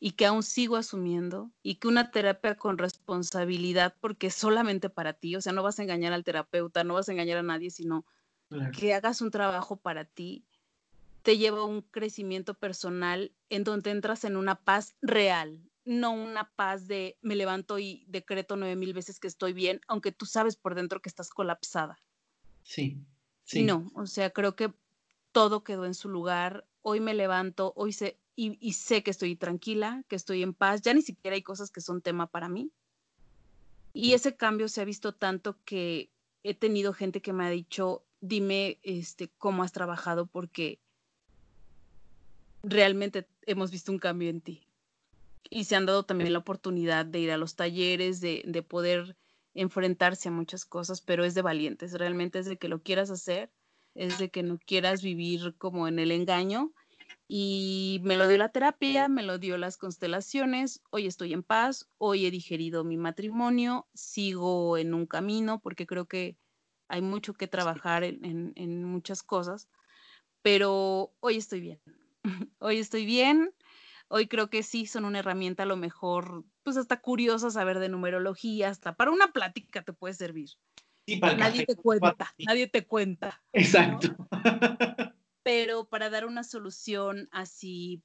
[0.00, 5.36] y que aún sigo asumiendo y que una terapia con responsabilidad, porque solamente para ti,
[5.36, 8.04] o sea, no vas a engañar al terapeuta, no vas a engañar a nadie, sino
[8.76, 10.44] que hagas un trabajo para ti,
[11.22, 16.50] te lleva a un crecimiento personal en donde entras en una paz real, no una
[16.54, 20.56] paz de me levanto y decreto nueve mil veces que estoy bien, aunque tú sabes
[20.56, 21.98] por dentro que estás colapsada.
[22.62, 22.98] Sí,
[23.44, 23.64] sí.
[23.64, 24.72] No, o sea, creo que
[25.32, 26.66] todo quedó en su lugar.
[26.82, 30.82] Hoy me levanto, hoy sé y, y sé que estoy tranquila, que estoy en paz.
[30.82, 32.70] Ya ni siquiera hay cosas que son tema para mí.
[33.92, 36.10] Y ese cambio se ha visto tanto que
[36.42, 40.80] he tenido gente que me ha dicho, dime este, cómo has trabajado porque
[42.62, 44.66] realmente hemos visto un cambio en ti.
[45.50, 49.16] Y se han dado también la oportunidad de ir a los talleres, de, de poder
[49.52, 53.52] enfrentarse a muchas cosas, pero es de valientes, realmente es de que lo quieras hacer,
[53.94, 56.72] es de que no quieras vivir como en el engaño.
[57.28, 61.88] Y me lo dio la terapia, me lo dio las constelaciones, hoy estoy en paz,
[61.98, 66.36] hoy he digerido mi matrimonio, sigo en un camino porque creo que
[66.94, 69.68] hay mucho que trabajar en, muchas cosas,
[70.42, 71.80] pero hoy estoy bien.
[72.60, 73.52] Hoy estoy bien.
[74.06, 77.88] Hoy creo que sí son una herramienta a lo mejor, pues hasta curiosa saber de
[77.88, 80.50] numerología, hasta para una plática te puede servir.
[81.36, 83.42] nadie te cuenta, nadie te cuenta.
[83.52, 84.14] Exacto.
[85.42, 88.02] Pero para dar una solución así,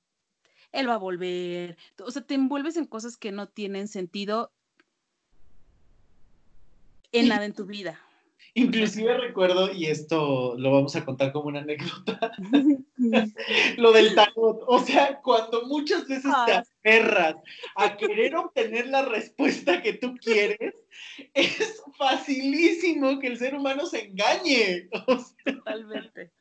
[0.71, 1.77] él va a volver.
[2.03, 4.51] O sea, te envuelves en cosas que no tienen sentido
[7.11, 7.99] en nada en tu vida.
[8.59, 12.31] Inclusive recuerdo, y esto lo vamos a contar como una anécdota,
[13.77, 14.63] lo del tarot.
[14.67, 17.37] O sea, cuando muchas veces te aferras
[17.75, 20.75] a querer obtener la respuesta que tú quieres,
[21.33, 24.89] es facilísimo que el ser humano se engañe.
[25.45, 26.33] Totalmente.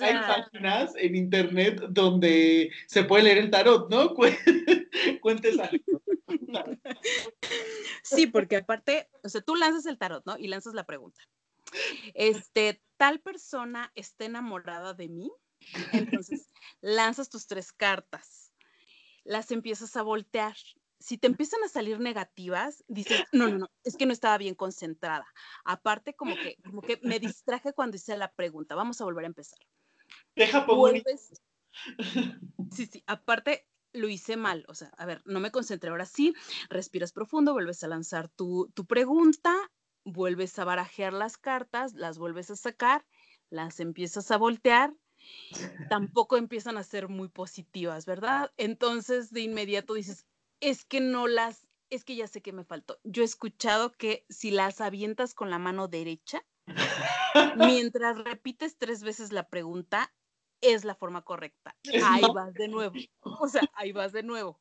[0.00, 4.12] Hay páginas en internet donde se puede leer el tarot, ¿no?
[5.20, 6.02] Cuentes algo.
[8.02, 10.36] Sí, porque aparte, o sea, tú lanzas el tarot, ¿no?
[10.36, 11.22] Y lanzas la pregunta.
[12.14, 15.30] Este, tal persona está enamorada de mí.
[15.92, 16.50] Entonces,
[16.80, 18.52] lanzas tus tres cartas,
[19.24, 20.56] las empiezas a voltear.
[21.00, 24.54] Si te empiezan a salir negativas, dices, no, no, no, es que no estaba bien
[24.54, 25.26] concentrada.
[25.64, 28.74] Aparte, como que, como que me distraje cuando hice la pregunta.
[28.74, 29.58] Vamos a volver a empezar.
[30.34, 31.32] Deja Vuelves...
[32.70, 34.64] Sí, sí, aparte, lo hice mal.
[34.68, 35.90] O sea, a ver, no me concentré.
[35.90, 36.34] Ahora sí,
[36.68, 39.54] respiras profundo, vuelves a lanzar tu, tu pregunta,
[40.04, 43.04] vuelves a barajear las cartas, las vuelves a sacar,
[43.50, 44.94] las empiezas a voltear.
[45.88, 48.52] Tampoco empiezan a ser muy positivas, ¿verdad?
[48.56, 50.26] Entonces de inmediato dices,
[50.60, 52.98] es que no las, es que ya sé que me faltó.
[53.04, 56.44] Yo he escuchado que si las avientas con la mano derecha,
[57.56, 60.12] mientras repites tres veces la pregunta,
[60.60, 61.76] es la forma correcta.
[62.20, 62.94] Ahí vas de nuevo.
[63.20, 64.60] O sea, ahí vas de nuevo.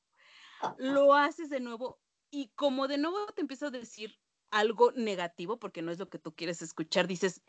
[0.78, 2.00] Lo haces de nuevo
[2.32, 4.18] y como de nuevo te empiezo a decir
[4.54, 7.42] algo negativo, porque no es lo que tú quieres escuchar, dices,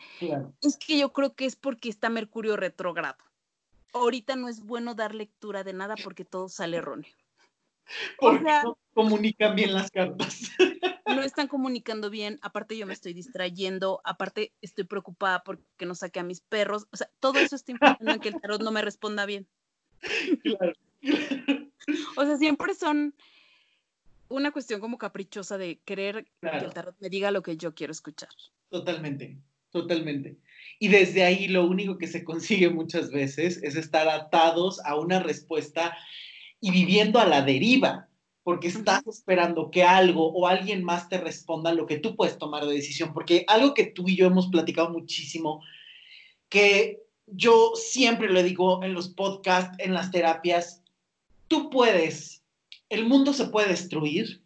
[0.62, 3.18] es que yo creo que es porque está Mercurio retrógrado.
[3.92, 7.12] Ahorita no es bueno dar lectura de nada porque todo sale erróneo.
[8.18, 10.50] Porque no comunican bien las cartas.
[11.06, 16.18] No están comunicando bien, aparte yo me estoy distrayendo, aparte estoy preocupada porque no saqué
[16.18, 18.80] a mis perros, o sea, todo eso está influyendo en que el tarot no me
[18.80, 19.46] responda bien.
[22.16, 23.14] O sea, siempre son
[24.28, 27.92] una cuestión como caprichosa de querer que el tarot me diga lo que yo quiero
[27.92, 28.30] escuchar.
[28.70, 29.38] Totalmente,
[29.70, 30.38] totalmente.
[30.78, 35.20] Y desde ahí lo único que se consigue muchas veces es estar atados a una
[35.20, 35.96] respuesta
[36.60, 38.08] y viviendo a la deriva,
[38.42, 42.66] porque estás esperando que algo o alguien más te responda lo que tú puedes tomar
[42.66, 45.62] de decisión, porque algo que tú y yo hemos platicado muchísimo,
[46.48, 50.82] que yo siempre lo digo en los podcasts, en las terapias,
[51.48, 52.43] tú puedes
[52.88, 54.42] el mundo se puede destruir,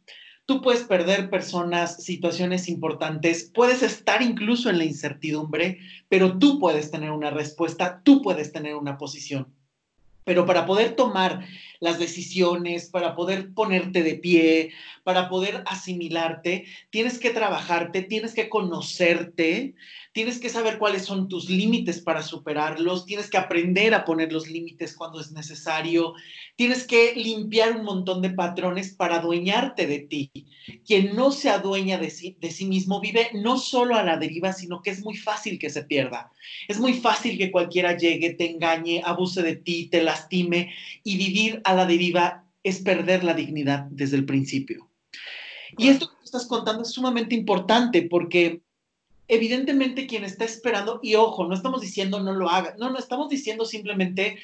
[0.46, 5.78] tú puedes perder personas, situaciones importantes, puedes estar incluso en la incertidumbre,
[6.08, 9.54] pero tú puedes tener una respuesta, tú puedes tener una posición.
[10.24, 11.46] Pero para poder tomar
[11.80, 14.72] las decisiones, para poder ponerte de pie,
[15.04, 19.74] para poder asimilarte, tienes que trabajarte, tienes que conocerte,
[20.18, 24.48] tienes que saber cuáles son tus límites para superarlos, tienes que aprender a poner los
[24.48, 26.14] límites cuando es necesario,
[26.56, 30.32] tienes que limpiar un montón de patrones para adueñarte de ti.
[30.84, 34.52] Quien no se adueña de sí, de sí mismo vive no solo a la deriva,
[34.52, 36.32] sino que es muy fácil que se pierda.
[36.66, 41.60] Es muy fácil que cualquiera llegue, te engañe, abuse de ti, te lastime y vivir
[41.62, 44.90] a la deriva es perder la dignidad desde el principio.
[45.76, 48.62] Y esto que estás contando es sumamente importante porque
[49.28, 53.28] evidentemente quien está esperando, y ojo, no estamos diciendo no lo haga, no, no estamos
[53.28, 54.38] diciendo simplemente,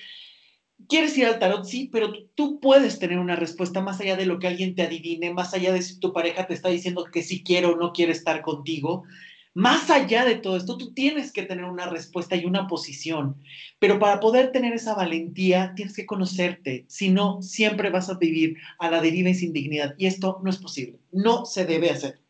[0.89, 4.39] quieres ir al tarot, sí, pero tú puedes tener una respuesta más allá de lo
[4.39, 7.43] que alguien te adivine, más allá de si tu pareja te está diciendo que si
[7.43, 9.05] quiere o no quiere estar contigo.
[9.57, 13.41] Más allá de todo esto, tú tienes que tener una respuesta y una posición,
[13.79, 18.57] pero para poder tener esa valentía tienes que conocerte, si no, siempre vas a vivir
[18.81, 22.21] a la deriva y sin dignidad, y esto no es posible, no se debe hacer.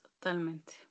[0.00, 0.85] Totalmente.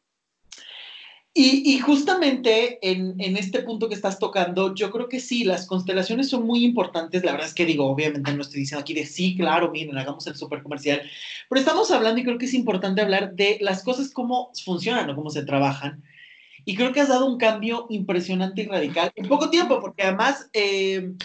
[1.38, 6.46] Y, justamente en, este punto que estás tocando, yo creo que sí, las constelaciones son
[6.46, 7.26] muy importantes.
[7.26, 10.26] La verdad es que digo, obviamente no estoy diciendo aquí de sí, claro, miren, hagamos
[10.28, 11.02] el súper comercial,
[11.50, 15.16] pero estamos hablando y creo que es importante hablar de las cosas, cómo funcionan o
[15.16, 16.02] cómo se trabajan.
[16.64, 20.50] Y creo que has dado un cambio impresionante y radical en poco tiempo, porque además,
[20.54, 21.16] eh,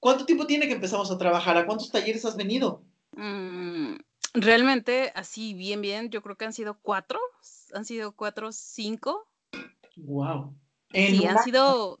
[0.00, 1.58] ¿cuánto tiempo tiene que empezamos a trabajar?
[1.58, 2.82] ¿A cuántos talleres has venido?
[3.14, 3.96] Mm,
[4.32, 7.20] realmente, así bien, bien, yo creo que han sido cuatro,
[7.74, 9.28] han sido cuatro, cinco
[9.96, 10.56] Wow.
[10.92, 12.00] Sí, han sido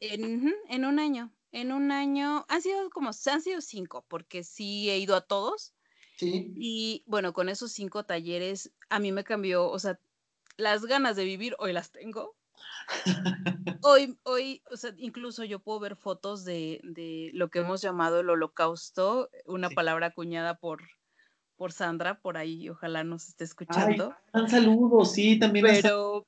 [0.00, 1.32] en, un año.
[1.52, 5.74] En un año, han sido como, han sido cinco, porque sí he ido a todos.
[6.16, 6.52] Sí.
[6.56, 9.98] Y bueno, con esos cinco talleres, a mí me cambió, o sea,
[10.56, 12.34] las ganas de vivir hoy las tengo.
[13.82, 18.20] hoy, hoy, o sea, incluso yo puedo ver fotos de, de lo que hemos llamado
[18.20, 20.82] el holocausto, una palabra acuñada por,
[21.56, 24.14] por Sandra, por ahí, ojalá nos esté escuchando.
[24.32, 25.66] un saludo, sí, también.
[25.66, 26.26] Pero,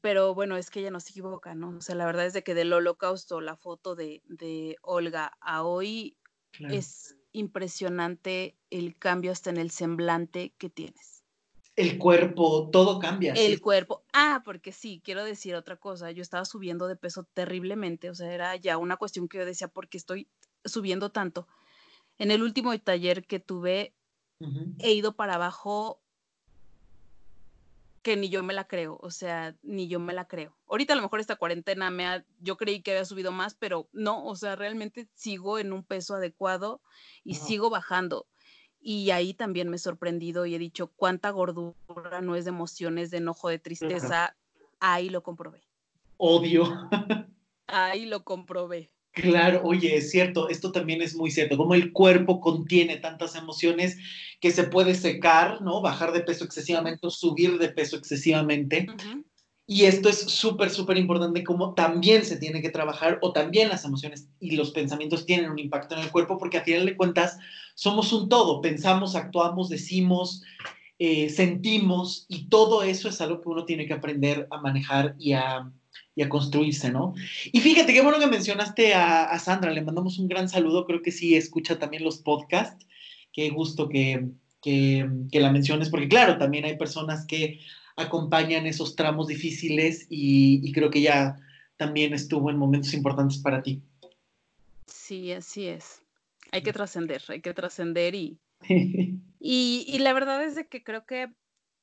[0.00, 1.76] pero bueno, es que ella no se equivoca, ¿no?
[1.76, 4.22] O sea, la verdad es de que del holocausto, la foto de,
[4.82, 6.16] Olga a hoy
[6.70, 11.24] es impresionante el cambio hasta en el semblante que tienes.
[11.76, 13.32] El cuerpo, todo cambia.
[13.32, 14.04] El cuerpo.
[14.12, 16.12] Ah, porque sí, quiero decir otra cosa.
[16.12, 19.68] Yo estaba subiendo de peso terriblemente, o sea, era ya una cuestión que yo decía,
[19.68, 20.28] ¿por qué estoy
[20.64, 21.48] subiendo tanto?
[22.16, 23.92] En el último taller que tuve,
[24.78, 26.03] he ido para abajo
[28.04, 30.54] que ni yo me la creo, o sea, ni yo me la creo.
[30.68, 33.88] Ahorita a lo mejor esta cuarentena me ha, yo creí que había subido más, pero
[33.92, 36.82] no, o sea, realmente sigo en un peso adecuado
[37.24, 38.28] y sigo bajando.
[38.78, 43.10] Y ahí también me he sorprendido y he dicho cuánta gordura no es de emociones,
[43.10, 44.36] de enojo, de tristeza.
[44.80, 45.66] Ahí lo comprobé.
[46.18, 46.64] Odio.
[47.66, 48.92] ahí lo comprobé.
[49.14, 53.96] Claro, oye, es cierto, esto también es muy cierto, como el cuerpo contiene tantas emociones
[54.40, 55.80] que se puede secar, ¿no?
[55.80, 58.88] Bajar de peso excesivamente o subir de peso excesivamente.
[59.68, 63.84] Y esto es súper, súper importante, como también se tiene que trabajar o también las
[63.84, 67.38] emociones y los pensamientos tienen un impacto en el cuerpo, porque a final de cuentas
[67.76, 70.42] somos un todo, pensamos, actuamos, decimos,
[70.98, 75.34] eh, sentimos, y todo eso es algo que uno tiene que aprender a manejar y
[75.34, 75.70] a
[76.16, 77.14] y a construirse, ¿no?
[77.52, 81.10] Y fíjate, qué bueno que mencionaste a, Sandra, le mandamos un gran saludo, creo que
[81.10, 82.86] sí escucha también los podcasts,
[83.32, 84.28] qué gusto que,
[84.62, 87.60] que, la menciones, porque claro, también hay personas que
[87.96, 91.36] acompañan esos tramos difíciles y, creo que ella
[91.76, 93.82] también estuvo en momentos importantes para ti.
[94.86, 96.02] Sí, así es.
[96.52, 98.38] Hay que trascender, hay que trascender y,
[98.68, 99.20] y,
[99.88, 101.28] y, la verdad es de que creo que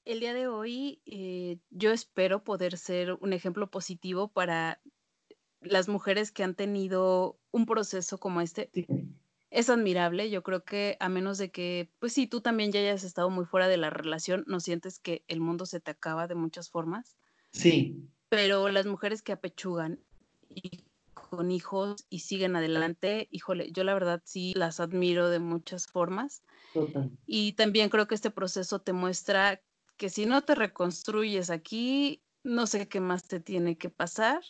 [0.05, 4.81] el día de hoy eh, yo espero poder ser un ejemplo positivo para
[5.61, 8.71] las mujeres que han tenido un proceso como este.
[9.49, 13.03] Es admirable, yo creo que a menos de que, pues sí, tú también ya hayas
[13.03, 16.35] estado muy fuera de la relación, no sientes que el mundo se te acaba de
[16.35, 17.17] muchas formas.
[17.51, 18.09] Sí.
[18.29, 19.99] Pero las mujeres que apechugan
[20.47, 25.85] y con hijos y siguen adelante, híjole, yo la verdad sí las admiro de muchas
[25.87, 26.43] formas.
[27.25, 29.61] Y también creo que este proceso te muestra
[30.01, 34.41] que si no te reconstruyes aquí, no sé qué más te tiene que pasar.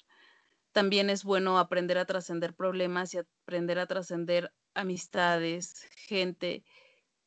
[0.72, 6.64] También es bueno aprender a trascender problemas y aprender a trascender amistades, gente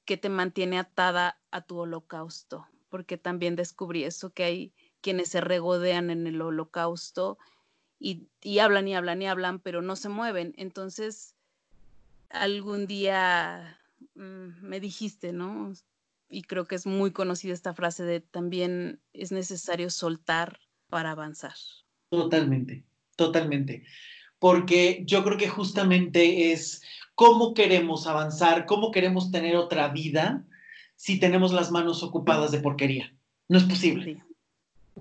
[0.07, 5.43] que te mantiene atada a tu holocausto, porque también descubrí eso, que hay quienes se
[5.43, 7.37] regodean en el holocausto
[7.99, 10.55] y, hablan y hablan y hablan, pero no se mueven.
[10.57, 11.35] Entonces,
[12.31, 13.79] algún día
[14.14, 15.75] mm, me dijiste, ¿no?
[16.29, 21.55] Y creo que es muy conocida esta frase de también es necesario soltar para avanzar.
[22.11, 22.85] Totalmente,
[23.16, 23.85] totalmente.
[24.39, 26.83] Porque yo creo que justamente es
[27.14, 30.45] cómo queremos avanzar, cómo queremos tener otra vida
[30.97, 33.14] si tenemos las manos ocupadas de porquería.
[33.49, 34.22] No es posible.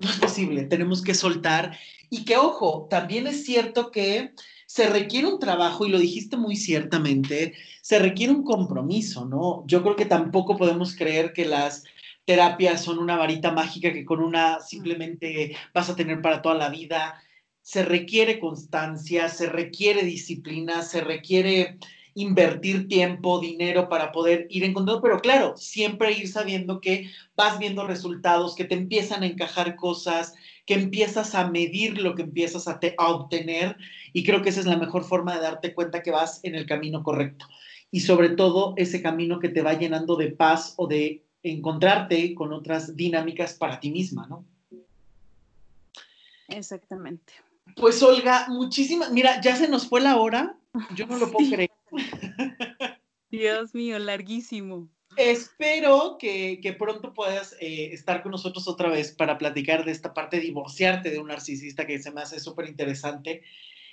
[0.00, 0.64] No es posible.
[0.64, 1.78] Tenemos que soltar.
[2.10, 4.34] Y que, ojo, también es cierto que
[4.74, 9.62] se requiere un trabajo, y lo dijiste muy ciertamente, se requiere un compromiso, ¿no?
[9.68, 11.84] Yo creo que tampoco podemos creer que las
[12.24, 16.70] terapias son una varita mágica que con una simplemente vas a tener para toda la
[16.70, 17.22] vida.
[17.62, 21.78] Se requiere constancia, se requiere disciplina, se requiere
[22.14, 27.86] invertir tiempo, dinero para poder ir encontrando, pero claro, siempre ir sabiendo que vas viendo
[27.86, 30.34] resultados, que te empiezan a encajar cosas,
[30.66, 33.76] que empiezas a medir lo que empiezas a, a obtener
[34.12, 36.66] y creo que esa es la mejor forma de darte cuenta que vas en el
[36.66, 37.46] camino correcto.
[37.90, 42.52] Y sobre todo ese camino que te va llenando de paz o de encontrarte con
[42.52, 44.44] otras dinámicas para ti misma, ¿no?
[46.48, 47.32] Exactamente.
[47.76, 50.56] Pues Olga, muchísimas, mira, ya se nos fue la hora,
[50.94, 51.70] yo no lo puedo creer.
[53.30, 54.88] Dios mío, larguísimo.
[55.16, 60.36] Espero que, pronto puedas eh, estar con nosotros otra vez para platicar de esta parte
[60.36, 63.42] de divorciarte de un narcisista que se me hace súper interesante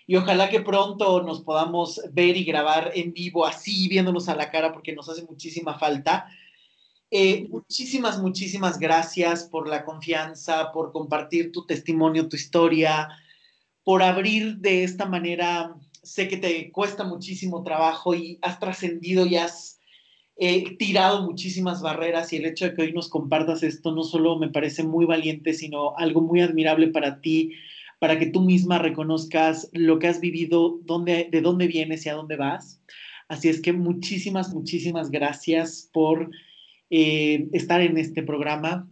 [0.07, 4.49] y ojalá que pronto nos podamos ver y grabar en vivo así, viéndonos a la
[4.49, 6.27] cara, porque nos hace muchísima falta.
[7.11, 13.09] Eh, muchísimas, muchísimas gracias por la confianza, por compartir tu testimonio, tu historia,
[13.83, 15.75] por abrir de esta manera.
[16.03, 19.80] Sé que te cuesta muchísimo trabajo y has trascendido y has
[20.43, 24.39] eh, tirado muchísimas barreras y el hecho de que hoy nos compartas esto no solo
[24.39, 27.51] me parece muy valiente, sino algo muy admirable para ti,
[27.99, 32.37] para que tú misma reconozcas lo que has vivido, de dónde vienes y a dónde
[32.37, 32.81] vas.
[33.27, 36.31] Así es que muchísimas, muchísimas gracias por
[36.89, 38.89] eh, estar en este programa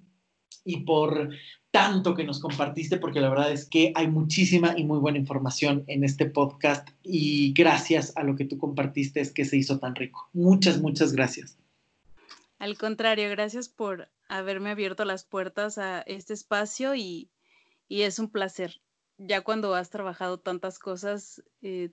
[0.64, 1.32] y por
[1.72, 5.84] tanto que nos compartiste, porque la verdad es que hay muchísima y muy buena información
[5.88, 9.96] en este podcast y gracias a lo que tú compartiste es que se hizo tan
[9.96, 10.30] rico.
[10.34, 11.58] Muchas, muchas gracias.
[12.58, 17.30] Al contrario, gracias por haberme abierto las puertas a este espacio y,
[17.88, 18.82] y es un placer
[19.20, 21.92] ya cuando has trabajado tantas cosas, eh,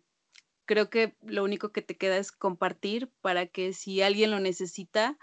[0.65, 5.19] creo que lo único que te queda es compartir para que si alguien lo necesita,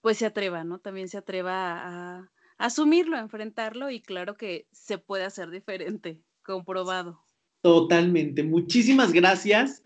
[0.00, 0.80] pues se atreva, ¿no?
[0.80, 7.22] También se atreva a, asumirlo, enfrentarlo y claro que se puede hacer diferente, comprobado.
[7.62, 8.42] Totalmente.
[8.42, 9.82] Muchísimas gracias.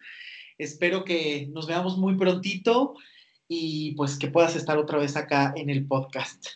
[0.58, 2.94] Espero que nos veamos muy prontito
[3.48, 6.46] y pues que puedas estar otra vez acá en el podcast.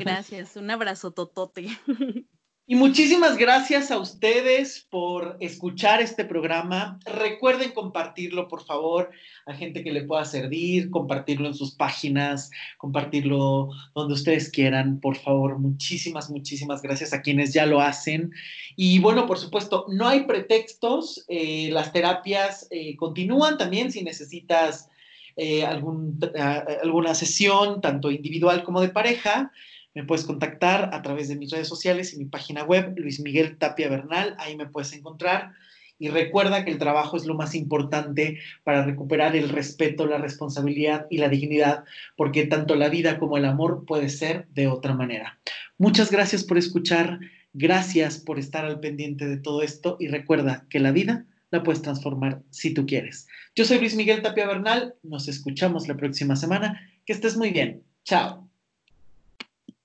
[0.00, 1.68] Gracias, un abrazo totote.
[2.72, 6.98] Y muchísimas gracias a ustedes por escuchar este programa.
[7.04, 9.10] Recuerden compartirlo, por favor,
[9.44, 15.16] a gente que le pueda servir, compartirlo en sus páginas, compartirlo donde ustedes quieran, por
[15.16, 15.58] favor.
[15.58, 18.32] Muchísimas, muchísimas gracias a quienes ya lo hacen.
[18.74, 21.26] Y bueno, por supuesto, no hay pretextos.
[21.28, 24.88] Eh, las terapias eh, continúan también si necesitas
[25.36, 29.52] eh, alguna sesión, tanto individual como de pareja.
[29.94, 33.58] Me puedes contactar a través de mis redes sociales y mi página web, Luis Miguel
[33.58, 35.52] Tapia Bernal, ahí me puedes encontrar.
[35.98, 41.06] Y recuerda que el trabajo es lo más importante para recuperar el respeto, la responsabilidad
[41.10, 41.84] y la dignidad,
[42.16, 45.38] porque tanto la vida como el amor puede ser de otra manera.
[45.78, 47.20] Muchas gracias por escuchar,
[47.52, 51.82] gracias por estar al pendiente de todo esto y recuerda que la vida la puedes
[51.82, 53.28] transformar si tú quieres.
[53.54, 57.84] Yo soy Luis Miguel Tapia Bernal, nos escuchamos la próxima semana, que estés muy bien.
[58.04, 58.51] Chao.